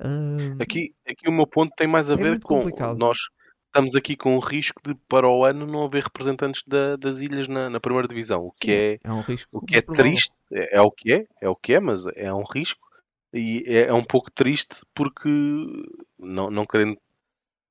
[0.00, 0.60] Uh...
[0.60, 2.98] Aqui, aqui o meu ponto tem mais a é ver com complicado.
[2.98, 3.16] nós
[3.66, 7.46] estamos aqui com o risco de para o ano não haver representantes da, das ilhas
[7.46, 10.32] na, na primeira divisão, o que Sim, é, é um risco o que é triste,
[10.52, 12.86] é, é, o que é, é o que é, mas é um risco
[13.32, 15.28] e é, é um pouco triste porque
[16.18, 16.98] não, não querendo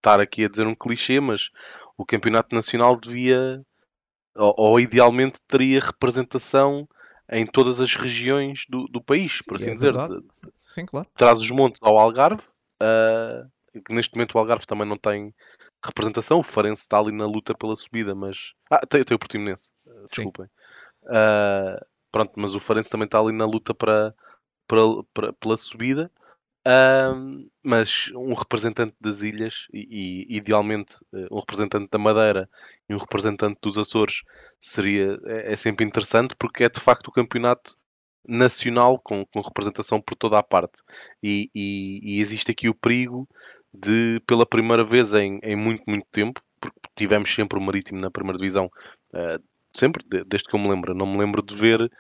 [0.06, 1.50] estar aqui a dizer um clichê, mas
[1.98, 3.66] o campeonato nacional devia,
[4.36, 6.88] ou, ou idealmente teria representação
[7.32, 9.94] em todas as regiões do, do país, Sim, por assim é dizer.
[10.68, 11.08] Sim, claro.
[11.16, 12.44] Traz os montes ao Algarve,
[12.82, 13.50] uh,
[13.82, 15.34] que neste momento o Algarve também não tem
[15.84, 18.54] representação, o Farense está ali na luta pela subida, mas.
[18.70, 20.46] Ah, tem, tem o Portimonense, uh, desculpem.
[21.04, 24.14] Uh, pronto, mas o Farense também está ali na luta para,
[24.68, 24.82] para,
[25.14, 26.12] para pela subida.
[26.68, 32.50] Um, mas um representante das ilhas e, e, idealmente eh, um representante da Madeira
[32.90, 34.24] e um representante dos Açores
[34.60, 37.78] seria é, é sempre interessante porque é de facto o campeonato
[38.28, 40.82] nacional com, com representação por toda a parte.
[41.22, 43.30] E, e, e, existe aqui o perigo
[43.72, 48.10] de pela primeira vez em, em muito muito tempo porque tivemos sempre o Marítimo na
[48.10, 48.72] primeira divisão
[49.14, 50.96] uh, sempre desde que eu me lembro.
[50.96, 51.92] Não me lembro de ver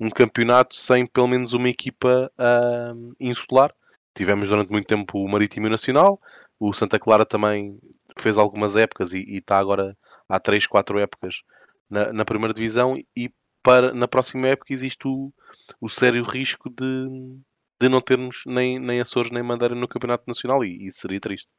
[0.00, 3.70] um campeonato sem pelo menos uma equipa uh, insular
[4.14, 6.20] tivemos durante muito tempo o Marítimo Nacional,
[6.58, 7.78] o Santa Clara também
[8.18, 9.96] fez algumas épocas e, está agora
[10.28, 11.42] há 3, 4 épocas
[11.90, 13.30] na, na, primeira divisão e
[13.62, 15.32] para, na próxima época existe o,
[15.80, 17.38] o sério risco de,
[17.80, 21.50] de não termos nem, nem Açores nem Madeira no Campeonato Nacional e isso seria triste.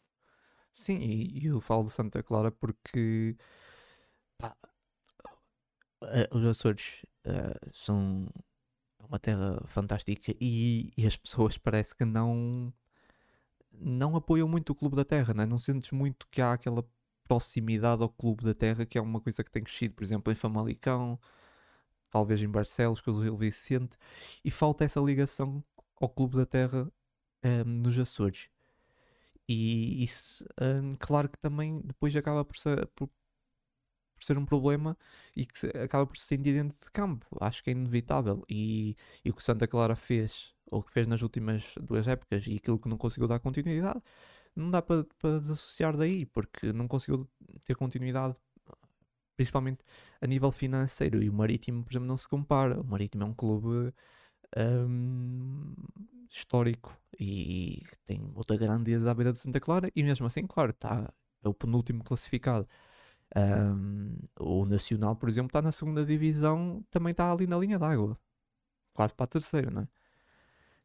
[0.72, 3.36] Sim, e, e eu falo de Santa Clara porque
[4.38, 4.56] pá,
[6.32, 8.28] os Açores uh, são
[9.16, 12.74] uma terra fantástica e, e, as pessoas parece que não
[13.72, 15.46] não apoiam muito o Clube da Terra, não, é?
[15.46, 16.86] não sentes muito que há aquela
[17.28, 20.36] proximidade ao Clube da Terra, que é uma coisa que tem crescido, por exemplo, em
[20.36, 21.20] Famalicão,
[22.10, 23.98] talvez em Barcelos, com o Rio Vicente,
[24.44, 25.64] e falta essa ligação
[26.00, 26.90] ao Clube da Terra
[27.44, 28.50] um, nos Açores.
[29.48, 33.10] E isso, um, claro que também depois acaba por ser, por,
[34.16, 34.98] por ser um problema
[35.36, 37.28] e que acaba por se sentir dentro de campo.
[37.40, 38.44] Acho que é inevitável.
[38.50, 42.56] E, e o que Santa Clara fez, ou que fez nas últimas duas épocas, e
[42.56, 44.02] aquilo que não conseguiu dar continuidade,
[44.56, 45.06] não dá para,
[45.40, 47.28] desassociar daí, porque não conseguiu
[47.66, 48.36] ter continuidade,
[49.36, 49.84] principalmente
[50.22, 51.22] a nível financeiro.
[51.22, 52.80] E o Marítimo, por exemplo, não se compara.
[52.80, 53.94] O Marítimo é um clube
[54.58, 55.74] um,
[56.30, 61.14] histórico e tem outra grandeza à beira de Santa Clara, e mesmo assim, claro, tá,
[61.44, 62.68] é o penúltimo classificado.
[63.36, 68.18] Um, o Nacional, por exemplo, está na segunda divisão, também está ali na linha d'água,
[68.94, 69.88] quase para a terceira, não é?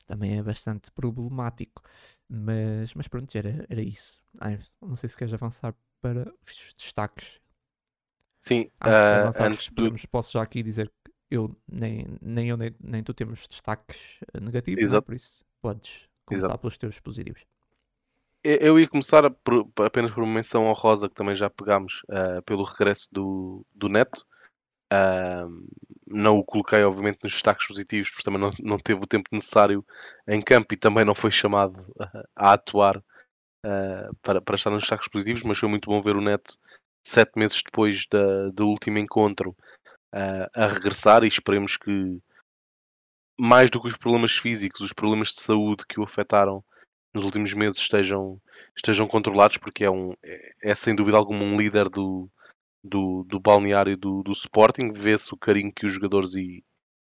[0.07, 1.83] Também é bastante problemático,
[2.29, 4.21] mas, mas pronto, era, era isso.
[4.41, 7.41] Ai, não sei se queres avançar para os destaques.
[8.41, 12.75] Sim, antes, uh, antes podemos, posso já aqui dizer que eu nem, nem eu nem,
[12.81, 15.01] nem tu temos destaques negativos, não, é?
[15.01, 16.59] por isso podes começar Exato.
[16.59, 17.45] pelos teus positivos.
[18.43, 22.65] Eu ia começar por, apenas por uma menção honrosa que também já pegámos uh, pelo
[22.65, 24.27] regresso do, do Neto.
[24.93, 25.69] Uh,
[26.07, 29.85] não o coloquei, obviamente, nos destaques positivos, porque também não, não teve o tempo necessário
[30.27, 34.81] em campo e também não foi chamado uh, a atuar uh, para, para estar nos
[34.81, 36.57] destaques positivos, mas foi muito bom ver o Neto
[37.07, 39.57] sete meses depois da, do último encontro
[40.13, 42.21] a regressar e esperemos que
[43.41, 46.65] mais do que os problemas físicos, os problemas de saúde que o afetaram
[47.13, 48.41] nos últimos meses estejam,
[48.77, 52.31] estejam controlados, porque é, um, é, é sem dúvida alguma um líder do,
[52.83, 54.93] do, do balneário do, do Sporting.
[54.93, 56.65] Vê-se o carinho que os jogadores e,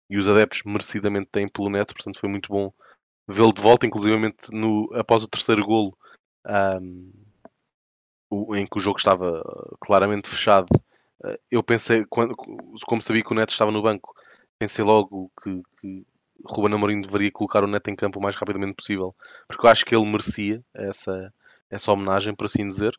[0.09, 2.73] e os adeptos merecidamente têm pelo Neto, portanto foi muito bom
[3.27, 5.97] vê-lo de volta, inclusivamente no, após o terceiro golo,
[6.47, 7.13] um,
[8.31, 9.43] o, em que o jogo estava
[9.81, 10.69] claramente fechado.
[11.25, 14.15] Uh, eu pensei, quando, como sabia que o Neto estava no banco,
[14.59, 16.07] pensei logo que, que
[16.47, 19.15] Ruben Amorim deveria colocar o Neto em campo o mais rapidamente possível,
[19.49, 21.33] porque eu acho que ele merecia essa,
[21.71, 22.95] essa homenagem, por assim dizer.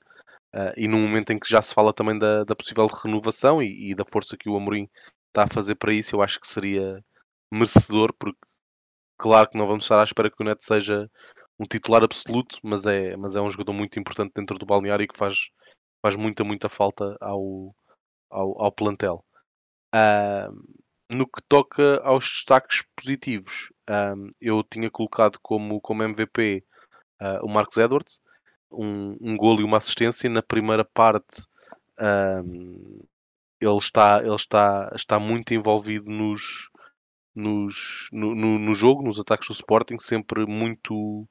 [0.53, 3.91] Uh, e num momento em que já se fala também da, da possível renovação e,
[3.91, 4.89] e, da força que o Amorim
[5.27, 7.03] está a fazer para isso, eu acho que seria
[7.51, 8.39] merecedor, porque
[9.17, 11.09] claro que não vamos estar à espera que o Neto seja
[11.59, 15.07] um titular absoluto, mas é, mas é um jogador muito importante dentro do balneário e
[15.07, 15.35] que faz,
[16.01, 17.75] faz muita, muita falta ao,
[18.29, 19.25] ao, ao plantel.
[19.93, 26.63] Uh, no que toca aos destaques positivos, um, eu tinha colocado como, como MVP
[27.21, 28.21] uh, ah, o Marcos Edwards,
[28.71, 30.29] um, um golo e uma assistência.
[30.29, 31.43] Na primeira parte,
[31.99, 32.99] um,
[33.59, 36.69] ele, está, ele está, está muito envolvido nos,
[37.33, 41.27] nos, no, no, no, jogo, nos ataques do Sporting, sempre muito,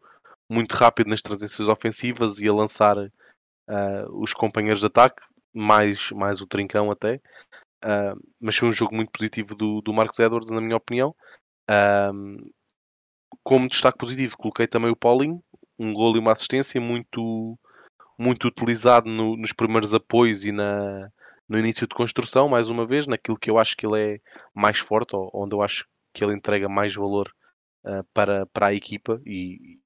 [0.49, 5.23] muito rápido nas transições ofensivas e a lançar uh, os companheiros de ataque,
[5.53, 7.21] mais, mais o Trincão até.
[7.85, 11.15] Uh, mas foi um jogo muito positivo do, do Marcos Edwards, na minha opinião.
[11.71, 12.51] Uh,
[13.43, 15.43] como destaque positivo, coloquei também o Paulinho,
[15.79, 17.59] um gol e uma assistência muito,
[18.19, 21.11] muito utilizado no, nos primeiros apoios e na,
[21.49, 24.21] no início de construção, mais uma vez, naquilo que eu acho que ele é
[24.55, 27.31] mais forte, ou onde eu acho que ele entrega mais valor
[27.85, 29.79] uh, para, para a equipa, e,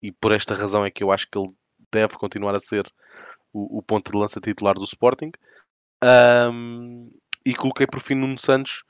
[0.00, 1.52] e por esta razão é que eu acho que ele
[1.90, 2.84] deve continuar a ser
[3.52, 5.32] o, o ponto de lança titular do Sporting.
[6.02, 7.10] Um,
[7.50, 8.84] e coloquei por fim Nuno Santos,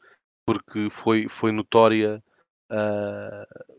[0.44, 2.22] porque foi, foi notória
[2.70, 3.72] uh,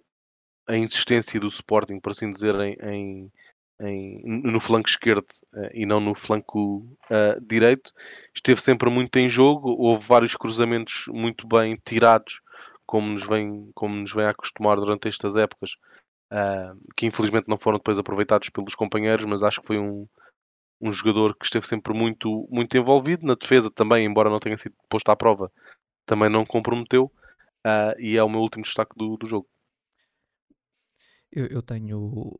[0.67, 3.31] a insistência do Sporting, por assim dizer, em, em,
[3.79, 6.79] em no flanco esquerdo uh, e não no flanco
[7.11, 7.91] uh, direito.
[8.35, 12.41] Esteve sempre muito em jogo, houve vários cruzamentos muito bem tirados,
[12.87, 15.75] como nos vem, como nos vem a acostumar durante estas épocas,
[16.97, 20.07] que infelizmente não foram depois aproveitados pelos companheiros, mas acho que foi um,
[20.81, 24.75] um jogador que esteve sempre muito, muito envolvido na defesa também, embora não tenha sido
[24.89, 25.51] posto à prova,
[26.05, 27.05] também não comprometeu
[27.65, 29.47] uh, e é o meu último destaque do, do jogo.
[31.31, 32.37] Eu, eu, tenho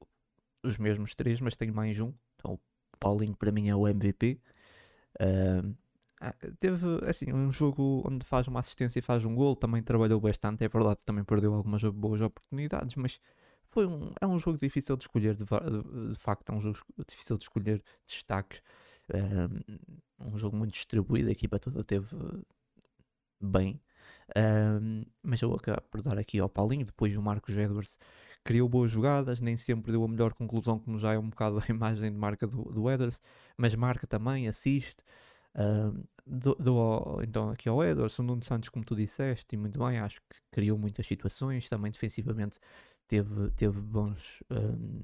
[0.64, 2.14] os mesmos três, mas tenho mais um.
[2.36, 4.42] Então, o Paulinho para mim é o MVP.
[5.22, 5.76] Uh,
[6.60, 10.64] teve assim um jogo onde faz uma assistência e faz um gol, também trabalhou bastante,
[10.64, 13.20] é verdade, também perdeu algumas boas oportunidades, mas
[13.72, 17.38] foi um, é um jogo difícil de escolher, de, de, facto, é um jogo difícil
[17.38, 18.62] de escolher destaques.
[19.14, 22.08] Um, um jogo muito distribuído, a equipa toda teve
[23.42, 23.82] bem.
[24.36, 26.86] Um, mas eu vou acabar por dar aqui ao Paulinho.
[26.86, 27.98] Depois o Marcos Edwards
[28.44, 31.64] criou boas jogadas, nem sempre deu a melhor conclusão, como já é um bocado a
[31.70, 33.22] imagem de marca do, do Edwards,
[33.58, 35.04] mas marca também, assiste.
[35.56, 40.00] Um, dou então aqui ao Edwards, o Nuno Santos, como tu disseste, e muito bem,
[40.00, 42.58] acho que criou muitas situações, também defensivamente
[43.12, 45.02] teve, teve, bons, um,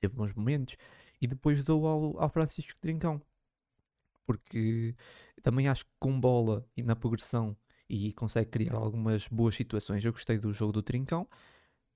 [0.00, 0.76] teve bons momentos.
[1.20, 3.22] E depois dou ao, ao Francisco Trincão,
[4.26, 4.96] porque
[5.40, 7.56] também acho que com bola e na progressão
[7.88, 10.04] e consegue criar algumas boas situações.
[10.04, 11.28] Eu gostei do jogo do Trincão.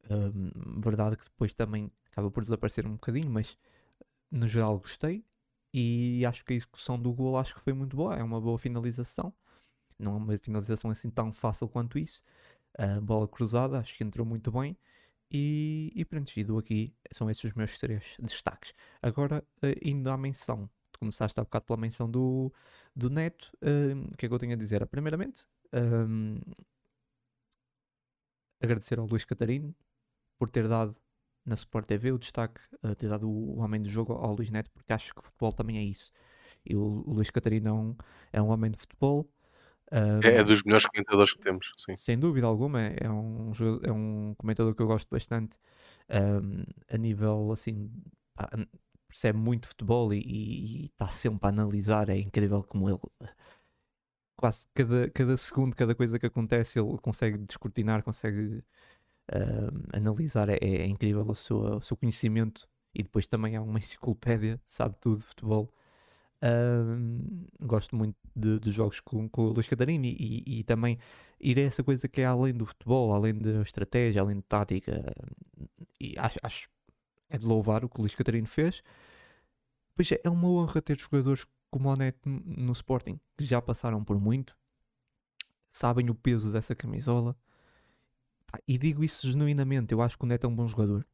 [0.09, 3.59] Um, verdade que depois também acaba por desaparecer um bocadinho, mas
[4.31, 5.25] no geral gostei.
[5.75, 8.15] E acho que a execução do gol acho que foi muito boa.
[8.15, 9.35] É uma boa finalização.
[9.99, 12.23] Não é uma finalização assim tão fácil quanto isso.
[12.79, 14.77] A bola cruzada, acho que entrou muito bem.
[15.31, 18.73] E, e pronto, e do aqui são esses os meus três destaques.
[19.03, 22.53] Agora, uh, indo à menção, tu começaste há bocado pela menção do,
[22.95, 24.87] do Neto, uh, o que é que eu tenho a dizer?
[24.87, 26.39] Primeiramente, um,
[28.61, 29.75] agradecer ao Luís Catarino
[30.39, 30.97] por ter dado
[31.45, 34.71] na Sport TV o destaque, uh, ter dado o, homem do jogo ao Luís Neto,
[34.71, 36.13] porque acho que o futebol também é isso.
[36.65, 37.97] E o, o Luís Catarino é um,
[38.33, 39.29] é um homem de futebol.
[39.93, 41.95] Um, é, é, dos melhores comentadores que temos, sim.
[41.95, 43.53] Sem dúvida alguma, é, é um,
[43.85, 45.57] é um comentador que eu gosto bastante
[46.11, 47.91] um, a nível assim.
[49.07, 52.09] percebe muito futebol e está sempre a analisar.
[52.09, 52.99] É incrível como ele
[54.37, 58.63] quase cada, cada segundo, cada coisa que acontece, ele consegue descortinar, consegue
[59.33, 60.49] uh, analisar.
[60.49, 64.97] É, é, incrível o seu, o seu conhecimento e depois também é uma enciclopédia, sabe
[65.01, 65.73] tudo de futebol.
[66.43, 70.99] Uh, gosto muito de, de, jogos com, com o Luís Catarino e, e, e, também
[71.41, 75.15] ir a essa coisa que é além do futebol, além da estratégia, além de tática.
[75.99, 76.69] E acho, acho
[77.29, 78.83] é de louvar o que o Luís Catarino fez.
[79.95, 84.05] Pois é, é uma honra ter jogadores como o Neto no Sporting, que já passaram
[84.05, 84.57] por muito,
[85.71, 87.37] sabem o peso dessa camisola.
[88.67, 91.07] E digo isso genuinamente, eu acho que o Neto é um bom jogador.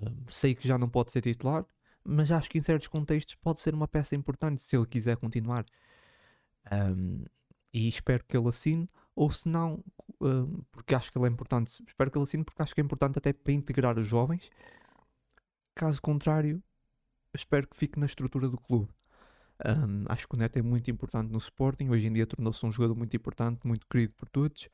[0.00, 1.64] Um, sei que já não pode ser titular,
[2.04, 5.64] mas acho que em certos contextos pode ser uma peça importante se ele quiser continuar.
[6.72, 7.24] Um,
[7.72, 9.84] e espero que ele assine, ou se não,
[10.20, 12.84] um, porque acho que ele é importante, espero que ele assine porque acho que é
[12.84, 14.50] importante até para integrar os jovens.
[15.74, 16.62] Caso contrário,
[17.34, 18.88] espero que fique na estrutura do clube.
[19.64, 21.88] Um, acho que o Neto é muito importante no Sporting.
[21.88, 24.68] Hoje em dia tornou-se um jogador muito importante, muito querido por todos.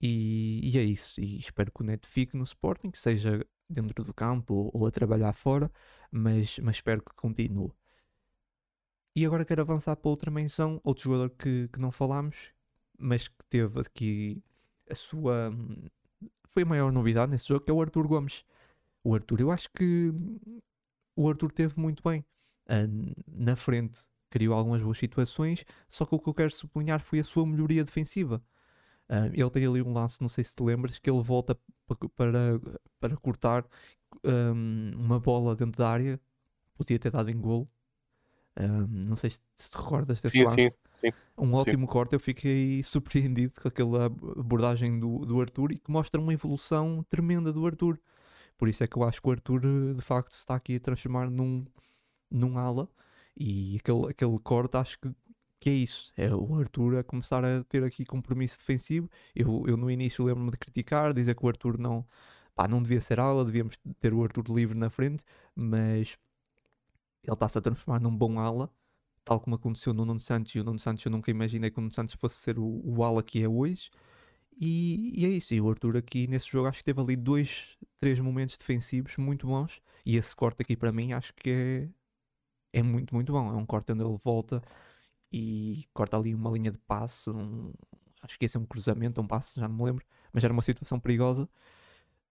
[0.00, 1.20] E, e, é isso.
[1.20, 4.90] E espero que o Neto fique no Sporting, seja dentro do campo ou, ou a
[4.90, 5.70] trabalhar fora,
[6.10, 7.72] mas, mas espero que continue.
[9.14, 12.52] E agora quero avançar para outra menção, outro jogador que, que não falámos,
[12.98, 14.42] mas que teve aqui
[14.88, 15.52] a sua.
[16.46, 18.44] Foi a maior novidade nesse jogo, que é o Arthur Gomes.
[19.04, 20.12] O Arthur, eu acho que
[21.16, 22.24] o Arthur teve muito bem.
[22.68, 27.18] Uh, na frente criou algumas boas situações, só que o que eu quero sublinhar foi
[27.18, 28.42] a sua melhoria defensiva.
[29.32, 31.58] Ele tem ali um lance, não sei se te lembras, que ele volta
[32.16, 32.60] para,
[33.00, 33.66] para cortar
[34.24, 36.20] um, uma bola dentro da área,
[36.74, 37.68] podia ter dado em golo.
[38.56, 40.70] Um, não sei se, se te recordas desse sim, lance.
[40.70, 45.78] Sim, sim, um ótimo corte, eu fiquei surpreendido com aquela abordagem do, do Arthur e
[45.78, 47.98] que mostra uma evolução tremenda do Arthur.
[48.56, 49.60] Por isso é que eu acho que o Arthur
[49.94, 51.64] de facto se está aqui a transformar num,
[52.30, 52.88] num ala
[53.36, 55.10] e aquele, aquele corte acho que,
[55.60, 56.12] que é isso.
[56.16, 59.08] É o Arthur a começar a ter aqui compromisso defensivo.
[59.34, 62.06] Eu, eu no início lembro-me de criticar, dizer que o Arthur não,
[62.54, 65.22] pá, não devia ser ala, devíamos ter o Arthur livre na frente,
[65.54, 66.16] mas
[67.24, 68.70] ele está-se a transformar num bom ala,
[69.24, 70.54] tal como aconteceu no Nuno Santos.
[70.54, 73.04] E o Nuno Santos eu nunca imaginei que o Nuno Santos fosse ser o, o
[73.04, 73.90] ala que é hoje.
[74.58, 75.54] E, e, é isso.
[75.54, 79.46] E o Arthur aqui nesse jogo acho que teve ali dois, três momentos defensivos muito
[79.46, 79.82] bons.
[80.04, 81.50] E esse corte aqui para mim acho que
[82.72, 83.50] é, é muito, muito bom.
[83.50, 84.62] É um corte onde ele volta
[85.32, 87.72] e corta ali uma linha de passe, um,
[88.22, 90.62] acho que esse é um cruzamento, um passe, já não me lembro, mas era uma
[90.62, 91.48] situação perigosa.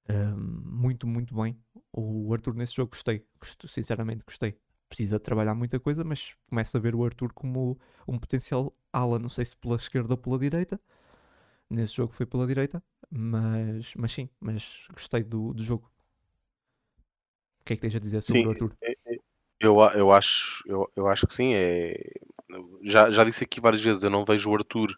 [0.10, 1.58] Um, muito, muito bem.
[1.94, 3.24] O Arthur nesse jogo gostei,
[3.68, 4.58] sinceramente gostei.
[4.88, 7.78] Precisa trabalhar muita coisa, mas começa a ver o Arthur como
[8.08, 10.82] um potencial ala, não sei se pela esquerda ou pela direita.
[11.70, 15.92] Nesse jogo foi pela direita, mas, mas sim, mas gostei do, do jogo.
[17.62, 18.76] O que é que tens a dizer sobre sim, o Arthur?
[18.82, 18.96] É,
[19.60, 21.54] eu, eu, acho, eu, eu acho que sim.
[21.54, 21.96] É...
[22.82, 24.98] Já, já disse aqui várias vezes, eu não vejo o Arthur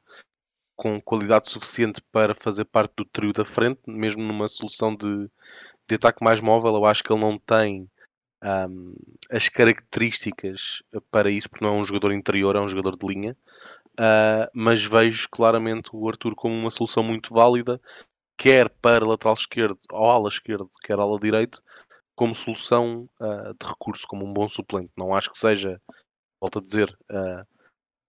[0.75, 5.29] com qualidade suficiente para fazer parte do trio da frente, mesmo numa solução de,
[5.88, 6.75] de ataque mais móvel.
[6.75, 7.89] Eu acho que ele não tem
[8.43, 8.93] um,
[9.29, 13.38] as características para isso, porque não é um jogador interior, é um jogador de linha.
[13.91, 17.79] Uh, mas vejo claramente o Arthur como uma solução muito válida
[18.41, 21.61] quer para lateral esquerdo ou ala esquerdo, quer ala direito,
[22.15, 24.91] como solução uh, de recurso, como um bom suplente.
[24.97, 25.79] Não acho que seja,
[26.39, 27.45] volto a dizer, uh,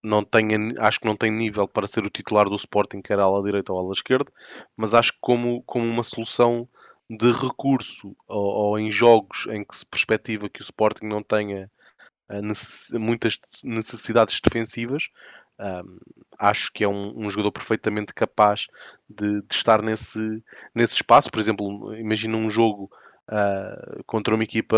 [0.02, 3.42] não tenha, acho que não tem nível para ser o titular do Sporting, quer ala
[3.42, 4.30] direita ou ala esquerda,
[4.76, 6.68] mas acho que como, como uma solução
[7.08, 11.70] de recurso ou, ou, em jogos em que se perspectiva que o Sporting não tenha
[12.30, 15.08] uh, necess muitas necessidades defensivas,
[15.58, 15.98] um,
[16.38, 18.66] acho que é um, um, jogador perfeitamente capaz
[19.08, 20.42] de, de, estar nesse,
[20.74, 21.30] nesse espaço.
[21.30, 22.90] Por exemplo, imagina um jogo
[23.28, 24.76] uh, contra uma equipa,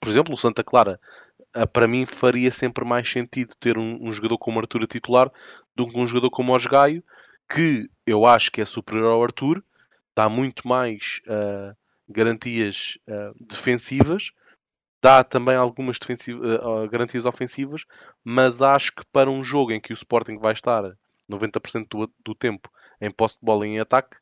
[0.00, 1.00] por exemplo, o Santa Clara.
[1.56, 5.32] Uh, para mim faria sempre mais sentido ter um, um jogador como Arthur a titular
[5.74, 7.02] do que um jogador como Osgaio,
[7.48, 9.62] que eu acho que é superior ao Arthur,
[10.14, 11.74] dá muito mais uh,
[12.08, 12.98] garantias
[13.40, 14.32] defensivas,
[15.00, 17.84] dá também algumas uh, garantias ofensivas,
[18.24, 20.96] mas acho que para um jogo em que o Sporting vai estar
[21.30, 22.70] 90% do, do tempo
[23.00, 24.16] em posse de bola e em ataque,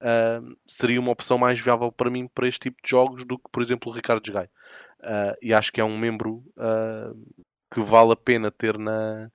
[0.00, 3.50] uh, seria uma opção mais viável para mim para este tipo de jogos do que,
[3.50, 4.48] por exemplo, o Ricardo Gai.
[5.02, 6.44] Uh, e acho que é um membro
[7.72, 9.30] que vale a pena ter na,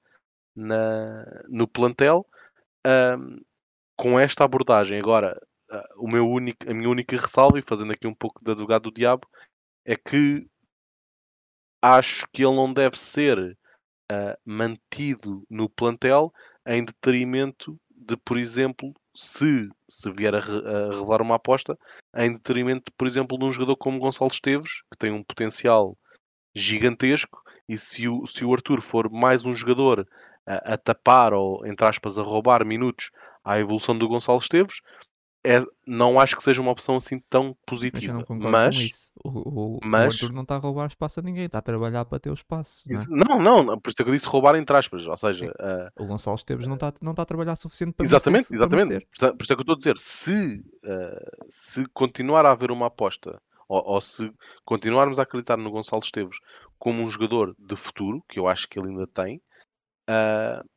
[0.56, 2.26] na no plantel.
[3.98, 5.40] com esta abordagem, agora,
[5.98, 8.94] o meu único, a minha única ressalva, e fazendo aqui um pouco de advogado do
[8.94, 9.28] diabo,
[9.86, 10.48] é que
[11.82, 13.58] acho que ele não deve ser
[14.12, 16.34] uh, mantido no plantel
[16.66, 21.78] em detrimento de, por exemplo, se, se vier a, re, a revelar uma aposta,
[22.18, 25.96] em detrimento, por exemplo, de um jogador como Gonçalo Esteves, que tem um potencial
[26.56, 30.08] gigantesco, e se o, se o Arthur for mais um jogador
[30.46, 33.12] a, a tapar ou, entre aspas, a roubar minutos
[33.44, 34.82] à evolução do Gonçalo Esteves,
[35.46, 38.02] é, não acho que seja uma opção assim tão positiva.
[38.02, 39.12] Mas eu não concordo mas, com isso.
[39.24, 40.04] O, o, mas...
[40.04, 42.34] o Arthur não está a roubar espaço a ninguém, está a trabalhar para ter o
[42.34, 42.84] espaço.
[42.88, 43.44] Não, é?
[43.44, 45.06] não, não, por isso é que eu disse roubar entre aspas.
[45.06, 48.54] Ou seja, uh, o Gonçalo Esteves não está, não está a trabalhar suficiente para Exatamente,
[48.54, 49.08] exatamente.
[49.20, 52.88] Por isso é que eu estou a dizer, se, uh, se continuar a haver uma
[52.88, 54.32] aposta ou, ou, se
[54.66, 56.38] continuarmos a acreditar no Gonçalo Esteves
[56.80, 59.42] como um jogador de futuro, que eu acho que ele ainda tem,
[60.10, 60.68] uh,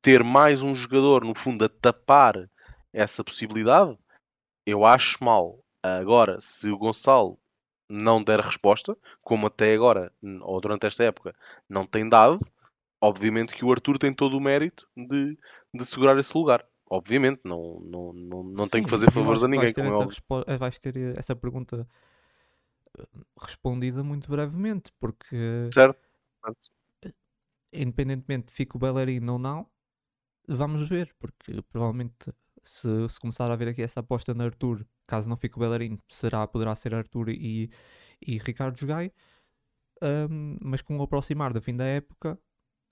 [0.00, 2.48] ter mais um jogador, no fundo, a tapar
[2.92, 3.96] essa possibilidade,
[4.68, 5.64] eu acho mal.
[5.82, 7.38] Agora, se o Gonçalo
[7.88, 10.12] não der resposta, como até agora,
[10.42, 11.34] ou durante esta época,
[11.68, 12.38] não tem dado,
[13.00, 15.38] obviamente que o Arthur tem todo o mérito de,
[15.72, 16.66] de segurar esse lugar.
[16.90, 19.72] Obviamente, não, não, não, não Sim, tem que fazer favores a ninguém.
[19.72, 19.84] Vais ter,
[20.46, 21.88] eh, vais ter essa pergunta
[22.98, 23.06] eh,
[23.40, 25.98] respondida muito brevemente, porque certo.
[27.72, 29.66] independentemente fique o bailarino ou não,
[30.46, 35.28] vamos ver, porque provavelmente se, se começar a haver aqui essa aposta no Arthur, caso
[35.28, 37.70] não fique o Bellerin, será, poderá ser Arthur e,
[38.20, 39.12] e Ricardo Jogai.
[40.02, 42.38] Um, mas com o aproximar do fim da época,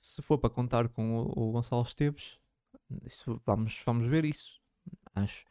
[0.00, 2.38] se for para contar com o, o Gonçalo Esteves,
[3.04, 4.60] isso, vamos, vamos ver isso.
[5.14, 5.44] Acho.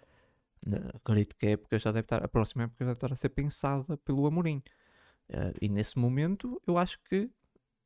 [0.95, 3.29] Acredito que a época já deve estar, a próxima época já deve estar a ser
[3.29, 4.63] pensada pelo Amorim.
[5.29, 7.29] Uh, e nesse momento, eu acho que.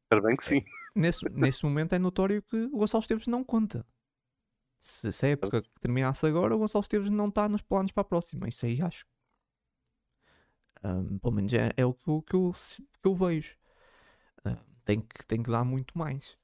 [0.03, 0.61] Espero bem que sim.
[0.95, 3.85] Nesse, nesse momento é notório que o Gonçalo Esteves não conta
[4.79, 8.01] se, se a época que terminasse agora, o Gonçalo Esteves não está nos planos para
[8.01, 8.47] a próxima.
[8.47, 9.05] Isso aí acho.
[10.83, 13.57] Um, pelo menos é, é o que, eu, que, eu, que eu vejo.
[14.45, 14.55] Um,
[14.85, 16.37] tem, que, tem que dar muito mais.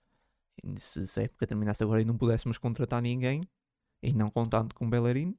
[0.78, 3.44] Se, se, a época terminasse agora e não pudéssemos contratar ninguém,
[4.02, 5.38] e não contando com Bellerin,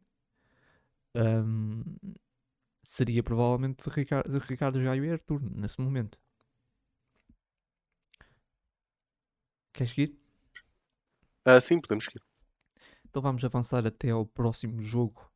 [1.15, 1.83] um,
[2.83, 6.19] seria provavelmente Ricardo, Ricardo Jaio e Arthur nesse momento.
[9.73, 10.19] Queres seguir?
[11.47, 12.23] Uh, sim, podemos seguir.
[13.17, 15.27] Então vamos avançar até ao próximo jogo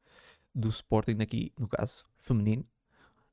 [0.54, 2.62] do Sporting, aqui no caso feminino.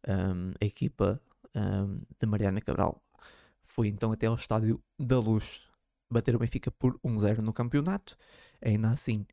[0.08, 1.22] Um, a equipa
[1.54, 3.04] um, de Mariana Cabral
[3.66, 5.64] foi então até ao Estádio da Luz
[6.10, 8.16] bater o Benfica por 1-0 no campeonato.
[8.62, 9.26] Ainda assim,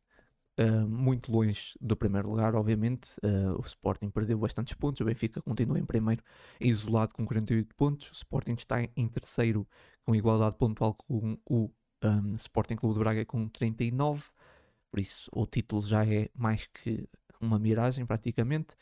[0.89, 3.17] muito longe do primeiro lugar, obviamente.
[3.23, 5.01] Uh, o Sporting perdeu bastantes pontos.
[5.01, 6.25] O Benfica continua em primeiro,
[6.61, 8.11] isolado com 48 pontos.
[8.11, 9.65] O Sporting está em terceiro,
[10.03, 11.71] com igualdade pontual com o
[12.03, 14.34] um, Sporting Clube de Braga com 39.
[14.95, 17.09] Por isso, o título já é mais que
[17.41, 18.77] uma miragem, praticamente.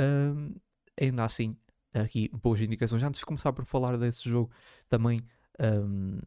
[0.00, 0.56] Um,
[1.00, 1.56] ainda assim,
[1.94, 3.00] aqui boas indicações.
[3.00, 4.50] Antes de começar por falar desse jogo,
[4.88, 5.20] também
[5.60, 6.18] um,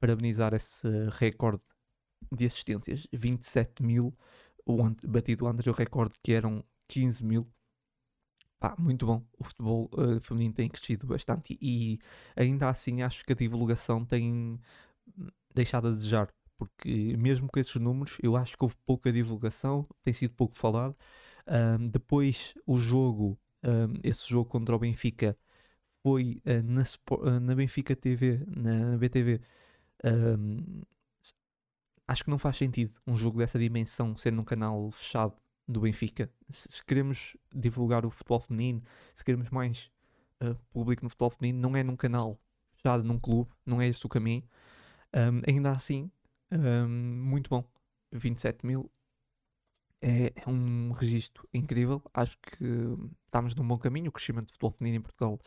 [0.00, 0.88] parabenizar esse
[1.20, 1.62] recorde
[2.32, 4.12] de assistências: 27 mil,
[4.66, 7.48] o batido antes o recorde que eram 15 mil.
[8.76, 9.24] Muito bom.
[9.38, 12.00] O futebol uh, feminino tem crescido bastante e
[12.34, 14.60] ainda assim acho que a divulgação tem
[15.54, 20.14] deixado a desejar porque mesmo com esses números, eu acho que houve pouca divulgação, tem
[20.14, 20.96] sido pouco falado.
[21.46, 25.36] Um, depois, o jogo, um, esse jogo contra o Benfica,
[26.02, 29.40] foi uh, na, uh, na, Benfica TV, na, na BTV.
[30.04, 30.82] Um,
[32.06, 35.34] acho que não faz sentido um jogo dessa dimensão ser num canal fechado
[35.66, 36.30] do Benfica.
[36.50, 38.82] Se, se queremos divulgar o futebol feminino,
[39.14, 39.90] se queremos mais
[40.42, 42.38] uh, público no futebol feminino, não é num canal
[42.74, 44.44] fechado num clube, não é esse o caminho.
[45.14, 46.10] Um, ainda assim,
[46.54, 47.64] um, muito bom.
[48.12, 48.90] 27 mil
[50.00, 52.02] é, é, um registro incrível.
[52.12, 52.64] Acho que
[53.26, 54.08] estamos num bom caminho.
[54.10, 55.40] O crescimento do futebol feminino em Portugal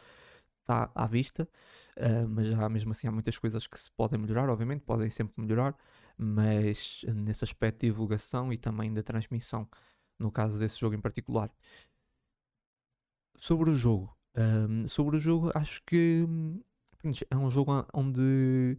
[0.62, 1.47] está à vista,
[1.97, 5.34] uh, mas já mesmo assim há muitas coisas que se podem melhorar, obviamente, podem sempre
[5.38, 5.74] melhorar,
[6.18, 9.68] mas nesse aspecto de divulgação e também da transmissão,
[10.20, 11.49] no caso desse jogo em particular.
[13.38, 16.26] Sobre o jogo, um, sobre o jogo, acho que
[17.30, 18.78] é um jogo onde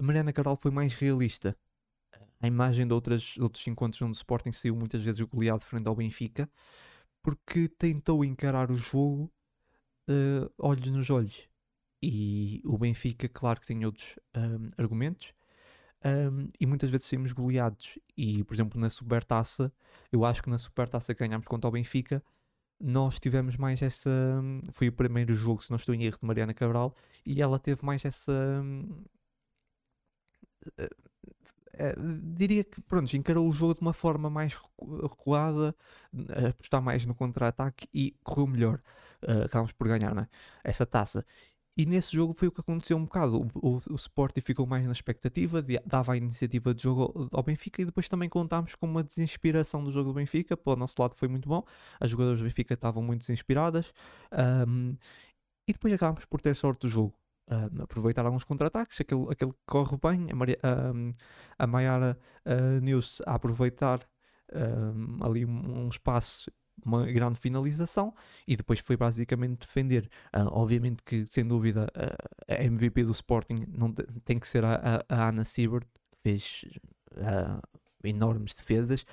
[0.00, 1.56] Mariana Cabral foi mais realista.
[2.40, 5.94] A imagem de, outras, outros encontros onde o Sporting saiu muitas vezes goleado frente ao
[5.94, 6.48] Benfica,
[7.22, 9.30] porque tentou encarar o jogo
[10.08, 11.48] uh, olhos nos olhos.
[12.02, 15.34] E o Benfica, claro que tem outros um, argumentos,
[16.02, 17.98] um, e muitas vezes saímos goleados.
[18.16, 19.70] E, por exemplo, na Supertaça,
[20.10, 22.22] eu acho que na Supertaça que ganhámos contra o Benfica,
[22.80, 24.10] nós tivemos mais essa.
[24.72, 26.94] Foi o primeiro jogo, se não estou em erro, de Mariana Cabral,
[27.26, 28.64] e ela teve mais essa.
[30.78, 30.90] Uh,
[32.34, 34.58] diria que, pronto, encarou o jogo de uma forma mais
[35.02, 35.74] recuada,
[36.48, 38.82] apostar mais no contra-ataque e correu melhor.
[39.22, 40.28] Uh, acabamos por ganhar, não é?
[40.64, 41.24] Essa taça.
[41.76, 43.40] E nesse jogo foi o que aconteceu um bocado.
[43.40, 47.42] O, o, o Sporting ficou mais na expectativa, de, dava a iniciativa de jogo ao
[47.42, 50.56] Benfica e depois também contámos com uma desinspiração do jogo do Benfica.
[50.56, 51.64] Para o nosso lado foi muito bom.
[51.98, 53.92] As jogadoras do Benfica estavam muito desinspiradas.
[54.68, 54.96] Um,
[55.66, 57.14] e depois acabámos por ter sorte do jogo.
[57.50, 60.30] Um, aproveitar alguns contra-ataques, aquele, aquele que corre bem.
[60.30, 60.58] A, Maria,
[60.94, 61.12] um,
[61.58, 64.00] a Mayara uh, News a aproveitar
[65.20, 66.50] ali um, um espaço
[66.84, 68.14] uma grande finalização
[68.46, 70.08] e depois foi basicamente defender.
[70.34, 75.04] Uh, obviamente que, sem dúvida, uh, a MVP do Sporting não tem que ser a,
[75.08, 76.64] a, a Ana Siebert, que fez
[77.12, 77.60] uh,
[78.04, 79.04] enormes defesas.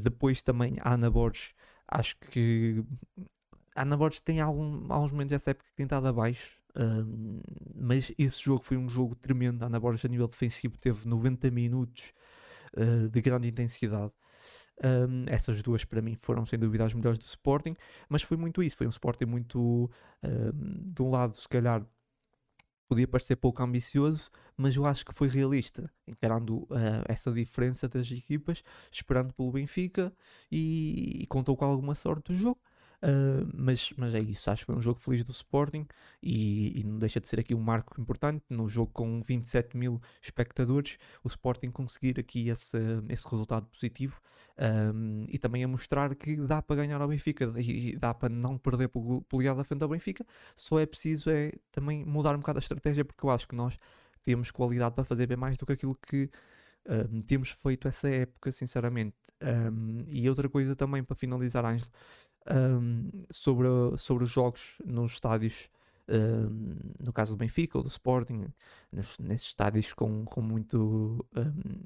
[0.00, 1.54] depois também a Ana Borges,
[1.88, 2.84] acho que
[3.74, 6.60] a Ana Borges tem algum, alguns momentos dessa época que tem estado abaixo.
[7.74, 9.64] Mas esse jogo foi um jogo tremendo.
[9.64, 12.12] Ana Borges, a nível defensivo, teve 90 minutos
[13.10, 14.12] de grande intensidade.
[14.82, 17.76] Um, essas duas para mim foram sem dúvida as melhores do Sporting,
[18.08, 18.76] mas foi muito isso.
[18.76, 19.90] Foi um Sporting muito
[20.22, 21.86] um, de um lado, se calhar
[22.88, 28.10] podia parecer pouco ambicioso, mas eu acho que foi realista, encarando uh, essa diferença das
[28.10, 30.12] equipas, esperando pelo Benfica
[30.50, 32.60] e, e contou com alguma sorte do jogo.
[33.02, 35.84] Uh, mas, mas é isso, acho que foi um jogo feliz do Sporting
[36.22, 40.00] e, e, não deixa de ser aqui um marco importante no jogo com 27 mil
[40.22, 42.78] espectadores, o Sporting conseguir aqui esse,
[43.08, 44.20] esse resultado positivo
[44.94, 48.56] um, e também a mostrar que dá para ganhar ao Benfica e dá para não
[48.56, 50.24] perder por goleada frente ao Benfica,
[50.54, 53.78] só é preciso é também mudar um bocado a estratégia porque eu acho que nós
[54.24, 56.30] temos qualidade para fazer bem mais do que aquilo que
[56.88, 59.16] um, temos feito essa época, sinceramente.
[59.42, 61.90] Um, e outra coisa também para finalizar, Ângelo,
[62.50, 63.68] um, sobre,
[63.98, 65.68] sobre os jogos nos estádios,
[66.08, 68.46] um, no caso do Benfica ou do Sporting,
[68.90, 71.26] nos, nesses estádios com, com muito.
[71.36, 71.84] Um,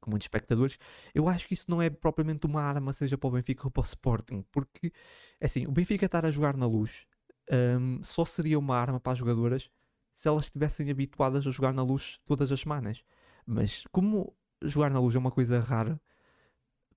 [0.00, 0.78] com muitos espectadores,
[1.14, 3.80] eu acho que isso não é propriamente uma arma, seja para o Benfica ou para
[3.80, 4.92] o Sporting, porque
[5.40, 7.06] é assim, o Benfica estar a jogar na luz
[8.02, 9.70] só seria uma arma para as jogadoras
[10.12, 13.02] se elas estivessem habituadas a jogar na luz todas as semanas.
[13.46, 14.32] Mas como
[14.62, 16.00] jogar na luz é uma coisa rara,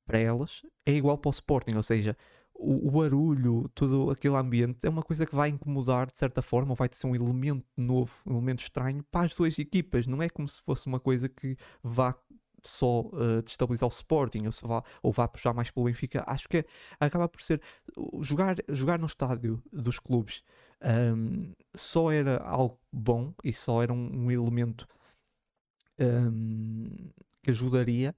[0.08, 2.18] para elas é igual para o Sporting, ou seja,
[2.56, 6.72] o, o, barulho, todo aquele ambiente é uma coisa que vai incomodar de certa forma,
[6.72, 10.08] ou vai ser um elemento novo, um elemento estranho para as duas equipas.
[10.08, 12.16] Não é como se fosse uma coisa que vá
[12.64, 16.24] só uh, destabilizar o Sporting ou, se vá, ou vá puxar mais pelo Benfica.
[16.26, 16.66] Acho que
[17.00, 17.62] acaba por ser
[18.22, 20.42] jogar, jogar no estádio dos clubes
[20.82, 24.88] um, só era algo bom e só era um, um elemento
[26.00, 27.10] um,
[27.42, 28.16] que ajudaria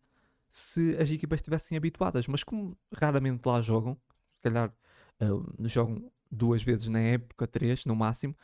[0.50, 3.98] se as equipas estivessem habituadas, mas como raramente lá jogam,
[4.36, 4.74] se calhar
[5.22, 8.36] uh, jogam duas vezes na época, três no máximo,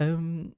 [0.00, 0.52] um,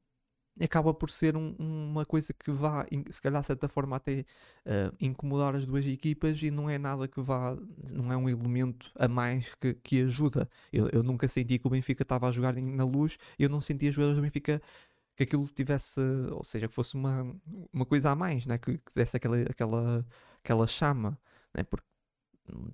[0.61, 4.21] acaba por ser um, uma coisa que vá, se calhar de certa forma, até
[4.67, 7.57] uh, incomodar as duas equipas e não é nada que vá,
[7.93, 10.49] não é um elemento a mais que, que ajuda.
[10.73, 13.91] Eu, eu nunca senti que o Benfica estava a jogar na luz, eu não sentia
[13.91, 14.61] os jogadores do Benfica
[15.17, 17.35] que aquilo tivesse, ou seja, que fosse uma,
[17.73, 18.59] uma coisa a mais, né?
[18.59, 20.07] que, que desse aquela, aquela,
[20.43, 21.19] aquela chama,
[21.55, 21.63] né?
[21.63, 21.87] porque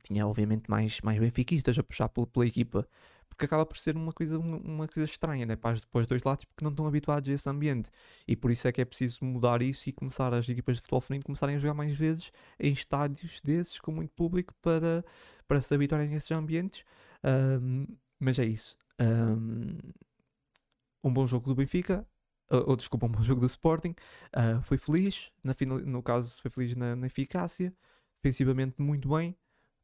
[0.03, 2.87] tinha obviamente mais, mais benfiquistas a puxar pela, pela equipa,
[3.29, 5.57] porque acaba por ser uma coisa, uma, coisa estranha né?
[5.57, 7.91] para, os dois lados, porque não estão habituados a esse ambiente,
[8.27, 11.01] e por isso é que é preciso mudar isso e começar as equipas de futebol
[11.01, 15.05] feminino começarem a jogar mais vezes em estádios desses, com muito público, para,
[15.47, 16.85] para se habituarem a esses ambientes,
[17.63, 17.87] um,
[18.19, 18.77] mas é isso.
[19.01, 19.79] Um,
[21.05, 22.07] um bom jogo do Benfica,
[22.51, 23.95] ou desculpa, um bom jogo do Sporting.
[24.35, 27.75] Uh, foi feliz, na final, no caso, foi feliz na, na, eficácia,
[28.15, 29.37] defensivamente muito bem.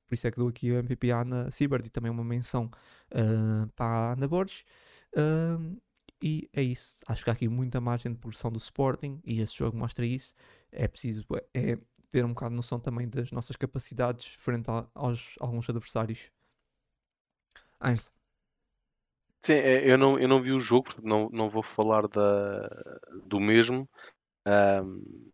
[0.06, 2.70] por isso é que dou aqui o MVP à Ana Siebert e também uma menção
[3.12, 4.64] uh, para a Ana Borges.
[5.14, 5.80] Uh,
[6.22, 7.00] e é isso.
[7.06, 10.32] Acho que há aqui muita margem de progressão do Sporting e esse jogo mostra isso.
[10.72, 11.78] É preciso é,
[12.10, 16.30] ter um bocado de noção também das nossas capacidades frente a, aos alguns adversários.
[17.80, 18.13] Ângelo.
[19.44, 22.66] Sim, é, eu não, eu não vi o jogo, portanto não, não vou falar da,
[23.26, 23.86] do mesmo.
[24.46, 25.30] Um,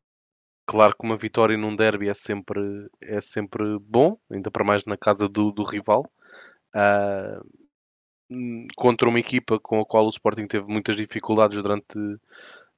[0.66, 4.96] claro que uma vitória num derby é sempre, é sempre bom, ainda para mais na
[4.96, 6.10] casa do, do rival.
[6.74, 7.40] Uh,
[8.76, 11.96] contra uma equipa com a qual o Sporting teve muitas dificuldades durante,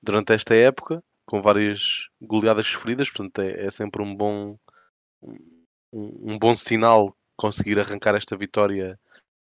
[0.02, 4.58] durante esta época, com várias goleadas sofridas, portanto é, é sempre um bom,
[5.22, 9.00] um, um, bom sinal conseguir arrancar esta vitória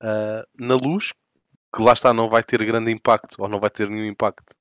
[0.03, 1.11] uh, na luz,
[1.73, 4.55] que lá está não vai ter grande impacto, ou não vai ter nenhum impacto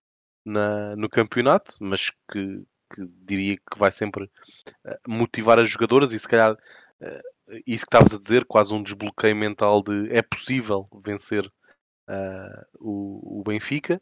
[0.44, 6.18] na, no campeonato, mas que, que diria que vai sempre uh, motivar as jogadoras e
[6.18, 7.30] se calhar uh,
[7.66, 13.40] isso que estavas a dizer, quase um desbloqueio mental de é possível vencer uh, o,
[13.40, 14.00] o, Benfica.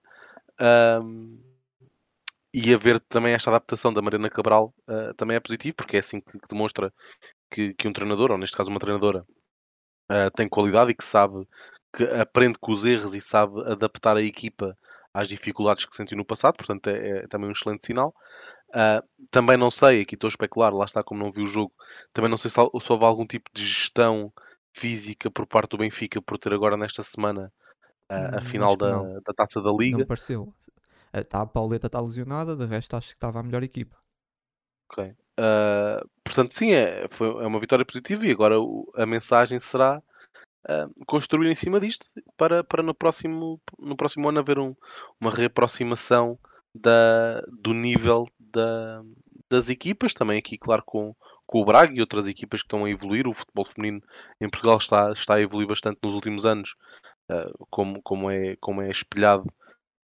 [0.61, 1.41] Um,
[2.53, 6.21] e haver também esta adaptação da Mariana Cabral uh, também é positivo, porque é assim
[6.21, 6.93] que, que demonstra
[7.51, 9.25] que, que, um treinador, ou neste caso uma treinadora,
[10.11, 11.47] uh, tem qualidade e que sabe,
[11.93, 14.76] que aprende com os erros e sabe adaptar a equipa
[15.12, 18.14] às dificuldades que sentiu no passado, portanto é, é também um excelente sinal.
[18.68, 21.72] Uh, também não sei, aqui estou a especular, lá está como não vi o jogo,
[22.12, 24.30] também não sei se, se houve algum tipo de gestão
[24.74, 27.51] física por parte do Benfica por ter agora nesta semana
[28.11, 29.99] uh, a final da, da taça da Liga.
[29.99, 30.53] Não pareceu.
[31.30, 33.97] Tá, a Pauleta está lesionada, de resto acho que estava a melhor equipa.
[34.91, 35.05] Ok.
[35.05, 40.03] Uh, portanto, sim, é, foi, é uma vitória positiva e agora o, a mensagem será
[40.69, 42.07] uh, construir em cima disto
[42.37, 44.75] para, para no, próximo, no próximo ano haver um,
[45.21, 46.39] uma reaproximação
[46.75, 49.03] da, do nível da,
[49.51, 51.14] das equipas, também aqui, claro, com,
[51.47, 53.27] com o Braga e outras equipas que estão a evoluir.
[53.27, 54.03] O futebol feminino
[54.41, 56.75] em Portugal está, está a evoluir bastante nos últimos anos,
[57.31, 59.45] uh, como, como, é, como é espelhado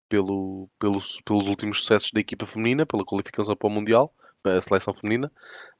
[0.07, 4.93] pelo, pelos, pelos últimos sucessos da equipa feminina, pela qualificação para o Mundial, a seleção
[4.93, 5.31] feminina.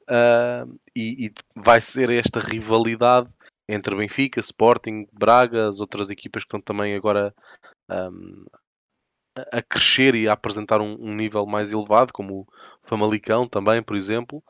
[0.03, 3.29] Uh, e, e, vai ser esta rivalidade
[3.68, 7.34] entre Benfica, Sporting, Braga, as outras equipas que estão também agora
[7.89, 8.45] um,
[9.51, 12.47] a crescer e a apresentar um, um, nível mais elevado, como o
[12.82, 14.43] Famalicão também, por exemplo,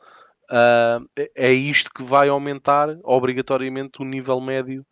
[0.50, 4.84] uh, é isto que vai aumentar obrigatoriamente o nível médio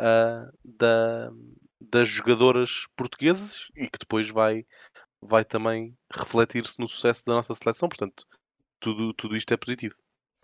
[0.00, 1.30] uh, da,
[1.80, 4.66] das jogadoras portuguesas e que depois vai,
[5.22, 7.88] vai também refletir-se no sucesso da nossa seleção.
[7.88, 8.24] Portanto,
[8.80, 9.94] tudo, tudo isto é positivo.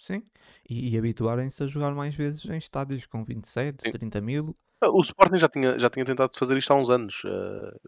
[0.03, 0.21] Sim,
[0.69, 3.91] e, e habituarem-se a jogar mais vezes em estádios com 27, Sim.
[3.93, 4.57] 30 mil.
[4.83, 7.23] O Sporting já tinha, já tinha tentado fazer isto há uns anos.
[7.23, 7.81] Uh,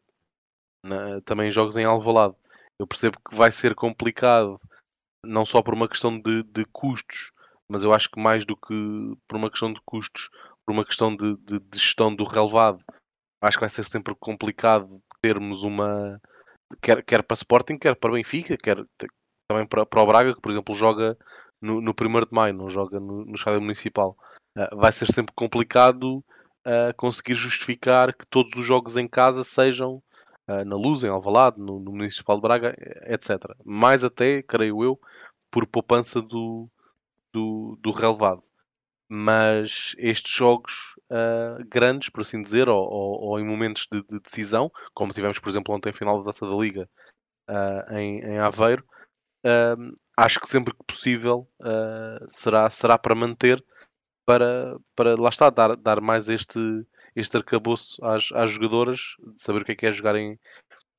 [0.85, 2.37] na, também jogos em Alvalade.
[2.79, 4.61] Eu percebo que vai ser complicado,
[5.25, 7.33] não só por uma questão de, de custos,
[7.69, 10.31] mas eu acho que mais do que por uma questão de custos,
[10.65, 12.79] por uma questão de, de, de gestão do relevado,
[13.43, 16.21] acho que vai ser sempre complicado termos uma
[16.81, 18.85] quer, quer para Sporting, quer para Benfica, quer
[19.49, 21.19] também para, para o Braga, que por exemplo joga
[21.61, 24.17] no, no 1 de maio, não joga no, no estádio municipal.
[24.57, 26.19] Uh, vai ser sempre complicado
[26.67, 30.03] uh, conseguir justificar que todos os jogos em casa sejam
[30.49, 32.77] uh, na Luz, em Alvalade, no, no, Municipal de Braga,
[33.07, 33.39] etc.
[33.65, 35.01] Mais até, creio eu,
[35.51, 36.69] por poupança do,
[37.33, 38.43] do, do relevado.
[39.09, 40.95] Mas estes jogos
[41.69, 45.49] grandes, por assim dizer, ou, ou, ou em momentos de, de, decisão, como tivemos, por
[45.49, 46.89] exemplo, ontem, a final da Taça da Liga
[47.93, 48.83] em, em, Aveiro,
[50.17, 51.49] acho que sempre que possível
[52.29, 53.65] será, será para manter,
[54.27, 56.59] para, para lá está, dar, dar mais este,
[57.15, 60.39] este arcabouço às, às jogadoras, de saber o que é que é jogar em,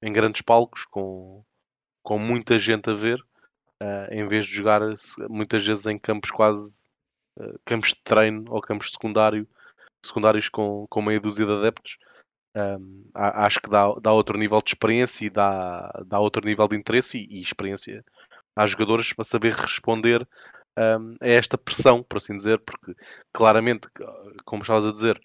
[0.02, 1.44] em grandes palcos, com,
[2.04, 3.20] com muita gente a ver,
[3.82, 4.82] uh, em vez de jogar
[5.30, 6.88] muitas vezes em campos quase
[7.38, 9.48] uh, campos de treino ou campos secundário,
[10.06, 11.98] secundários com, com meia dúzia de adeptos.
[12.58, 16.78] Um, acho que dá, dá outro nível de experiência e dá, dá outro nível de
[16.78, 18.02] interesse e, e experiência
[18.56, 20.28] às jogadoras para saber responder
[20.78, 22.96] um, a esta pressão, por assim dizer, porque
[23.34, 23.88] claramente,
[24.46, 25.20] como estavas a dizer,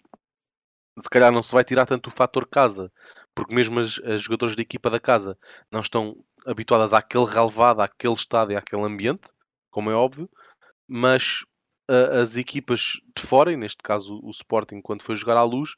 [0.99, 2.91] se calhar não se vai tirar tanto o fator casa,
[3.33, 5.37] porque mesmo as, as jogadores da equipa da casa
[5.71, 9.29] não estão habituadas àquele relevado, àquele estádio, àquele ambiente,
[9.69, 10.29] como é óbvio,
[10.87, 11.43] mas
[11.89, 15.75] uh, as equipas de fora, e neste caso o Sporting, quando foi jogar à luz,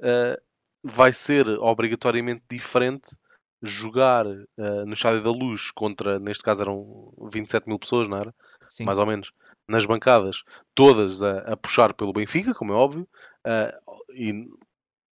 [0.00, 0.40] uh,
[0.82, 3.16] vai ser obrigatoriamente diferente
[3.64, 8.34] jogar uh, no Estádio da Luz contra, neste caso eram 27 mil pessoas, não era?
[8.68, 8.84] Sim.
[8.84, 9.32] Mais ou menos.
[9.66, 10.42] Nas bancadas,
[10.74, 13.08] todas a, a puxar pelo Benfica, como é óbvio,
[13.46, 14.46] uh, e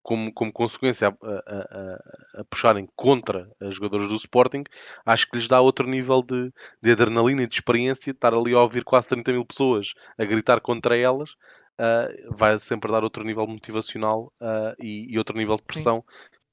[0.03, 4.65] como, como consequência a, a, a, puxarem contra as jogadoras do Sporting,
[5.05, 6.51] acho que lhes dá outro nível de,
[6.83, 10.63] de adrenalina e de experiência estar ali a ouvir quase 30 mil pessoas a gritar
[10.63, 11.33] contra elas
[11.79, 14.33] uh, vai sempre dar outro nível motivacional
[14.79, 16.05] e, e, outro nível de pressão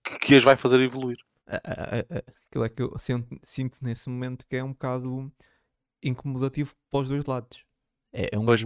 [0.04, 1.18] que, que, as vai fazer evoluir.
[1.48, 5.32] Aquilo é que eu sinto, sinto, nesse momento que é um bocado
[6.02, 7.66] incomodativo para os dois lados.
[8.12, 8.46] É, é um.
[8.46, 8.64] Pois,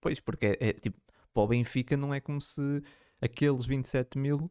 [0.00, 0.98] pois porque é, é, tipo,
[1.32, 2.82] para o Benfica não é como se
[3.20, 4.50] aqueles 27 mil,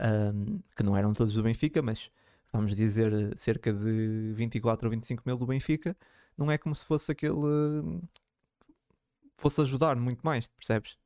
[0.00, 2.10] um, que não eram todos do Benfica, mas
[2.52, 5.96] vamos dizer cerca de 24 ou 25 mil do Benfica,
[6.36, 8.00] não é como se fosse aquele
[9.36, 10.96] fosse ajudar muito mais, percebes?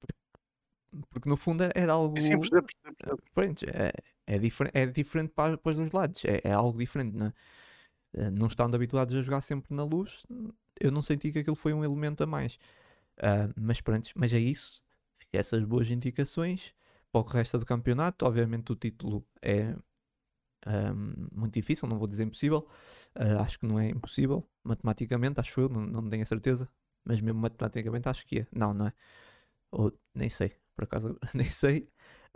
[0.00, 2.16] Porque, porque no fundo era algo.
[2.16, 2.66] Sim, percebo,
[2.98, 3.22] percebo.
[4.26, 7.32] É, difer é diferente para, para os dois lados, é, é algo diferente, não é?
[8.14, 10.24] Eh, não estando habituados a jogar sempre na luz,
[10.80, 12.54] eu não senti que aquilo foi um elemento a mais.
[13.18, 14.82] Uh, mas pronto, mas é isso.
[15.32, 16.74] Essas boas indicações
[17.12, 18.26] para o resto do campeonato.
[18.26, 19.76] Obviamente o título é
[20.66, 22.66] um, muito difícil, não vou dizer impossível.
[23.16, 26.68] Uh, acho que não é impossível, matematicamente, acho eu, não, não tenho a certeza
[27.04, 28.46] mas mesmo matematicamente acho que é.
[28.52, 28.92] Não, não é?
[29.72, 31.88] Ou nem sei, por acaso nem sei.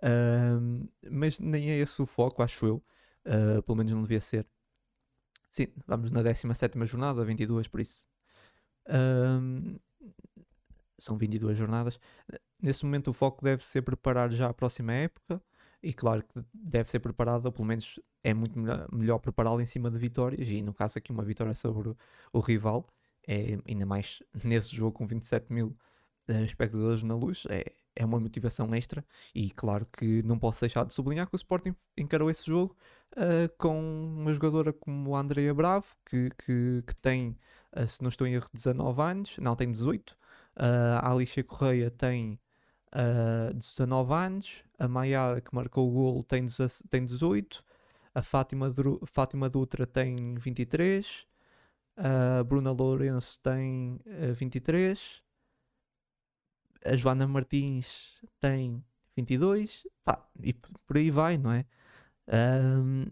[0.03, 2.84] Uh, mas nem é esse o foco, acho eu.
[3.24, 4.47] Uh, pelo menos não devia ser.
[5.49, 8.07] Sim, vamos na 17 jornada, 22, por isso.
[8.87, 9.80] Uh,
[10.99, 11.99] são 22 jornadas.
[12.61, 15.43] Nesse momento, o foco deve ser preparar já a próxima época.
[15.82, 19.91] E claro que deve ser preparado, pelo menos é muito melhor, melhor prepará-lo em cima
[19.91, 20.49] de vitórias.
[20.49, 21.97] E no caso, aqui, uma vitória sobre o,
[22.32, 22.87] o rival
[23.26, 25.76] é, ainda mais nesse jogo com 27 mil
[26.28, 29.05] uh, espectadores na luz, é, é uma motivação extra.
[29.34, 32.76] E claro que não posso deixar de sublinhar que o Sporting encarou esse jogo
[33.12, 33.80] uh, com
[34.18, 37.36] uma jogadora como a Andrea Bravo, que, que, que tem,
[37.74, 40.16] uh, se não estou em erro, 19 anos, não, tem 18.
[40.57, 42.38] a Alicia Correia tem
[42.94, 46.47] uh, 19 anos, a Maiara que marcou o gol tem,
[46.90, 47.64] tem 18,
[48.14, 48.72] a Fátima,
[49.05, 51.26] Fátima Dutra tem 23,
[51.97, 55.22] a Bruna Lourenço tem uh, eh, 23.
[56.85, 58.85] A Joana Martins tem
[59.16, 59.87] 22.
[60.05, 61.64] Pá, e por aí vai, não é?
[62.29, 63.07] Um,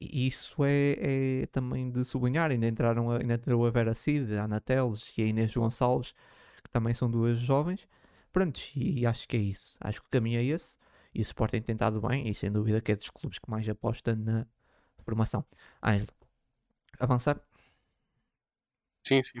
[0.00, 2.50] isso é, é, também de sublinhar.
[2.50, 6.14] Ainda, entraram a, ainda entrou a Vera Cid, a Ana Teles e a Inês Gonçalves,
[6.62, 7.86] que também são duas jovens.
[8.32, 9.76] Pronto, e, e acho que é isso.
[9.80, 10.76] Acho que o caminho é esse.
[11.14, 13.68] E o Sport tem tentado bem, e sem dúvida que é dos clubes que mais
[13.68, 14.46] aposta na
[15.04, 15.44] formação.
[15.82, 16.10] Ângelo,
[16.98, 17.40] avançar?
[19.06, 19.40] Sim, sim.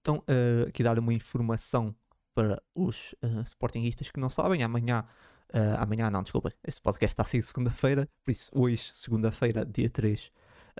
[0.00, 1.94] Então, uh, aqui dar uma informação
[2.38, 4.62] para os uh, Sportingistas que não sabem.
[4.62, 5.04] Amanhã,
[5.52, 9.90] uh, amanhã não, desculpa, esse podcast está a sair segunda-feira, por isso hoje, segunda-feira, dia
[9.90, 10.30] 3,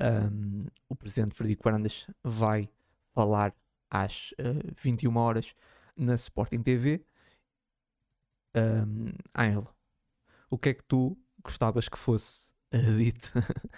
[0.00, 2.70] um, ehm, o Presidente Frederico Varandas vai
[3.12, 3.52] falar
[3.90, 5.52] às uh, 21 horas
[5.96, 7.04] na Sporting TV.
[8.54, 9.64] Um, ehm,
[10.48, 12.52] o que é que tu gostavas que fosse
[12.96, 13.32] dito,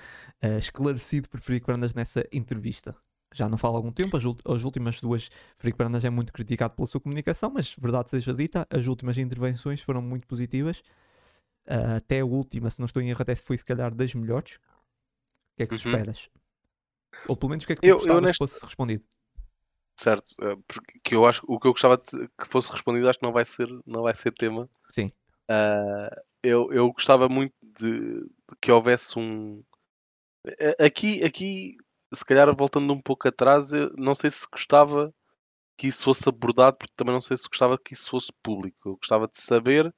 [0.60, 2.94] esclarecido por Frederico Varandas nessa entrevista?
[3.34, 6.74] Já não falo há algum tempo, as, as últimas duas, Frederico Fernandes é muito criticado
[6.74, 10.78] pela sua comunicação, mas verdade seja dita, as últimas intervenções foram muito positivas.
[11.66, 14.56] Uh, até a última, se não estou em erro, até foi se calhar das melhores.
[14.56, 15.94] O que é que tu uhum.
[15.94, 16.30] esperas?
[17.28, 18.38] Ou pelo menos o que é que tu eu, gostavas neste...
[18.38, 19.04] que fosse respondido?
[19.98, 23.24] Certo, eh, porque eu acho o que eu gostava de que fosse respondido acho que
[23.26, 24.68] não vai ser, não vai ser tema.
[24.88, 25.12] Sim.
[25.50, 29.62] Uh, eu, eu gostava muito de, de que houvesse um.
[30.78, 31.76] Aqui, aqui
[32.12, 35.12] se calhar voltando um pouco atrás, não sei se gostava
[35.76, 38.76] que isso fosse abordado, porque também não sei se gostava que isso fosse público.
[38.90, 39.92] Eu gostava de saber,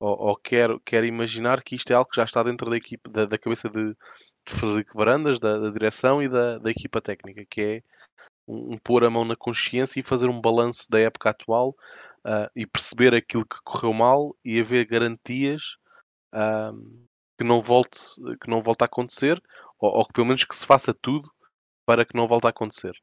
[0.00, 3.08] ou, ou quero, quero imaginar que isto é algo que já está dentro da equipe,
[3.10, 7.44] da, da cabeça de, de Frederico Varandas, da, da, direção e da, da equipa técnica,
[7.48, 7.82] que é
[8.48, 11.70] um, um, pôr a mão na consciência e fazer um balanço da época atual
[12.26, 15.76] uh, e perceber aquilo que correu mal e haver garantias
[16.34, 17.06] uh,
[17.38, 17.98] que não volte
[18.40, 19.40] que não volte a acontecer
[19.78, 21.30] ou, ou que pelo menos que se faça tudo
[21.86, 22.94] para que não volte a acontecer.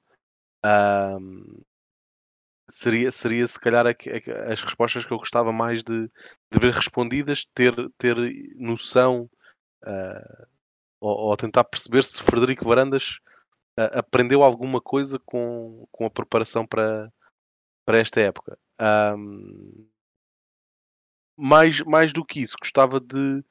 [0.66, 1.62] Um,
[2.70, 6.08] seria, seria se calhar a, a, as respostas que eu gostava mais de,
[6.52, 8.16] de ver respondidas, ter, ter
[8.56, 9.30] noção
[9.84, 10.48] uh,
[11.00, 13.20] ou, ou, tentar perceber se Frederico Varandas
[13.80, 17.12] uh, aprendeu alguma coisa com, com a preparação para,
[17.86, 18.58] para esta época.
[19.18, 19.88] Um,
[21.38, 23.44] mais, mais do que isso, gostava de,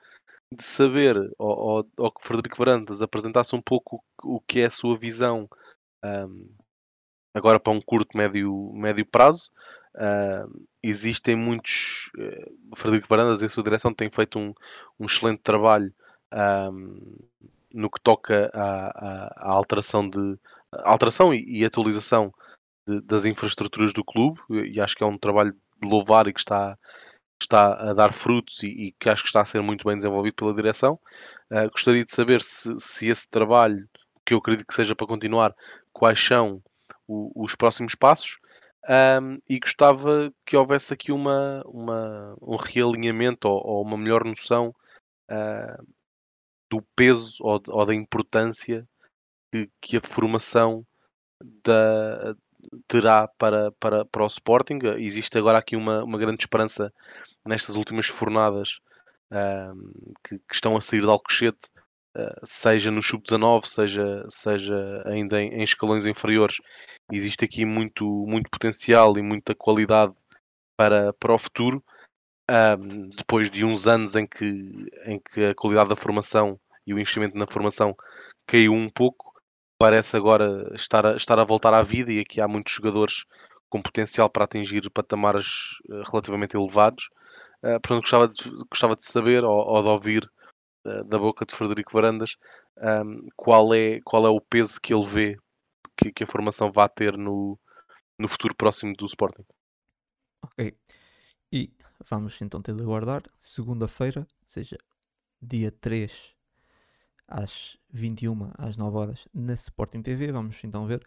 [0.53, 4.71] de saber, ou, ou, ou, que Frederico Varandas apresentasse um pouco o, que é a
[4.71, 5.49] sua visão
[6.05, 6.49] um,
[7.35, 9.51] agora para um curto, médio, médio prazo.
[9.95, 12.11] Uh, existem muitos.
[12.17, 14.55] Uh, Frederico Varandas e a sua direção têm feito um,
[14.99, 15.93] um excelente trabalho
[17.75, 20.39] no que toca à alteração, de,
[20.85, 22.33] alteração e, e atualização
[22.87, 26.41] de, das infraestruturas do clube, e acho que é um trabalho de louvar e que
[26.41, 26.79] está
[27.45, 30.35] está a dar frutos e, e, que acho que está a ser muito bem desenvolvido
[30.35, 30.99] pela direção.
[31.51, 33.89] Uh, gostaria de saber se, se, esse trabalho,
[34.25, 35.55] que eu acredito que seja para continuar,
[35.93, 36.63] quais são
[37.07, 38.39] o, os próximos passos.
[38.89, 44.75] Um, e gostava que houvesse aqui uma, uma um realinhamento ou, ou, uma melhor noção
[45.31, 45.87] uh,
[46.71, 48.89] do peso ou, ou da importância
[49.53, 50.87] que, que, a formação
[51.63, 52.35] da,
[52.87, 54.79] terá para, para, para o Sporting.
[54.99, 56.93] Existe agora aqui uma, uma grande esperança
[57.47, 58.81] nestas últimas fornadas
[59.33, 61.69] uh, que, que, estão a sair de Alcochete,
[62.17, 66.57] uh, seja no Sub-19, seja, seja ainda em, em, escalões inferiores.
[67.13, 70.15] Existe aqui muito, muito potencial e muita qualidade
[70.77, 71.83] para, para o futuro.
[72.51, 74.47] Uh, depois de uns anos em que,
[75.05, 77.95] em que a qualidade da formação e o investimento na formação
[78.47, 79.28] caiu um pouco,
[79.79, 83.25] parece agora estar a, estar a voltar à vida e aqui há muitos jogadores
[83.69, 87.09] com potencial para atingir patamares uh, relativamente elevados.
[87.63, 90.31] Uh, portanto, gostava de, gostava de saber ou, ou de ouvir
[90.85, 92.37] uh, da boca de Frederico Varandas
[92.81, 95.39] um, qual, é, qual é o peso que ele vê
[95.97, 97.59] que, que, a formação vai ter no,
[98.19, 99.45] no futuro próximo do Sporting.
[100.43, 100.77] Ok.
[101.53, 101.73] E
[102.09, 104.79] vamos então ter de aguardar segunda-feira, ou seja,
[105.43, 106.38] dia 3
[107.29, 110.33] às 21 às 9 horas na Sporting TV.
[110.33, 111.05] Vamos então ver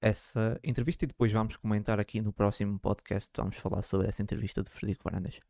[0.00, 3.30] essa entrevista e depois vamos comentar aqui no próximo podcast.
[3.36, 5.40] Vamos falar sobre essa entrevista de Frederico Varandas.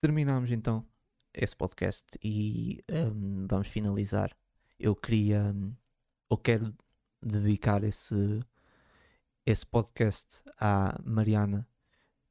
[0.00, 0.84] Terminamos então
[1.34, 4.34] esse podcast e um, vamos finalizar.
[4.78, 5.74] Eu queria, um,
[6.30, 6.74] eu quero
[7.22, 8.40] dedicar esse,
[9.46, 11.68] esse podcast à Mariana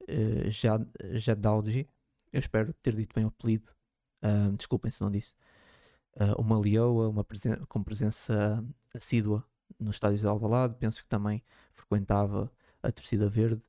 [0.01, 1.87] uh, Jadalgi.
[2.33, 3.71] Eu espero ter dito bem o apelido.
[4.23, 5.33] Uh, desculpem se não disse
[6.37, 9.45] uma leoa, uma presen com presença assídua
[9.79, 12.51] nos estádios de Alvalade, penso que também frequentava
[12.83, 13.61] a torcida verde.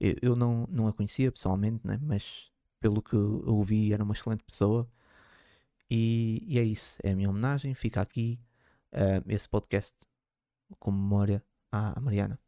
[0.00, 1.98] Eu, eu não, não a conhecia pessoalmente, né?
[2.02, 4.88] mas pelo que ouvi era uma excelente pessoa.
[5.90, 7.74] E, e é isso, é a minha homenagem.
[7.74, 8.40] Fica aqui
[8.92, 9.96] uh, esse podcast
[10.78, 12.38] com memória à, à Mariana.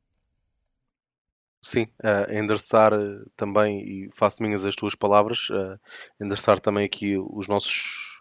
[1.60, 2.92] Sim, uh, endereçar
[3.36, 5.78] também, e faço minhas as tuas palavras, uh,
[6.20, 8.20] endereçar também aqui os nossos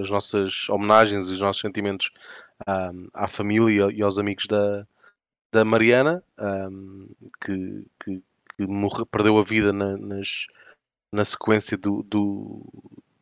[0.00, 2.10] as nossas homenagens e os nossos sentimentos
[2.66, 4.86] um, à família e aos amigos da,
[5.52, 7.08] da Mariana, um,
[7.40, 8.22] que, que,
[8.56, 10.46] que morre, perdeu a vida na, nas,
[11.12, 12.64] na sequência do, do,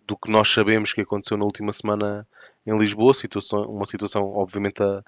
[0.06, 2.26] do, que nós sabemos que aconteceu na última semana
[2.66, 5.02] em Lisboa, situação, uma situação obviamente a,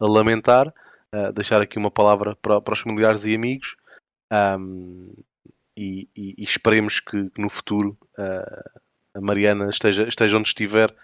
[0.00, 0.72] a lamentar.
[1.14, 3.76] Uh, deixar aqui uma palavra para, para os familiares e amigos
[4.58, 5.14] um,
[5.76, 8.80] e, e, e, esperemos que, que no futuro uh,
[9.16, 10.94] a Mariana esteja, esteja onde estiver,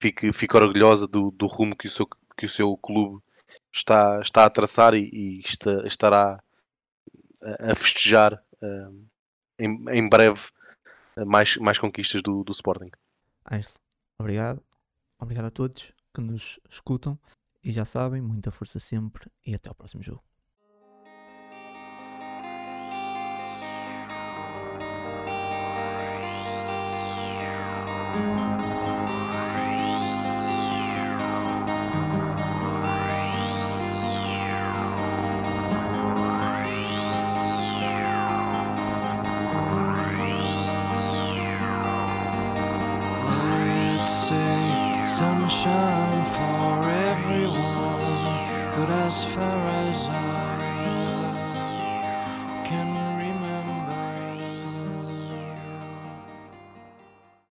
[0.00, 2.06] fique, fique orgulhosa do, do rumo que o seu,
[2.36, 3.20] que o seu clube
[3.74, 6.40] está, está a traçar e, e está, estará
[7.42, 9.06] a, a festejar uh,
[9.58, 10.40] em, em breve
[11.16, 12.90] uh, mais, mais conquistas do, do Sporting.
[13.50, 13.74] Ângelo,
[14.18, 14.62] obrigado.
[15.18, 17.18] Obrigado a todos que nos escutam
[17.64, 20.22] e já sabem, muita força sempre e até ao próximo jogo.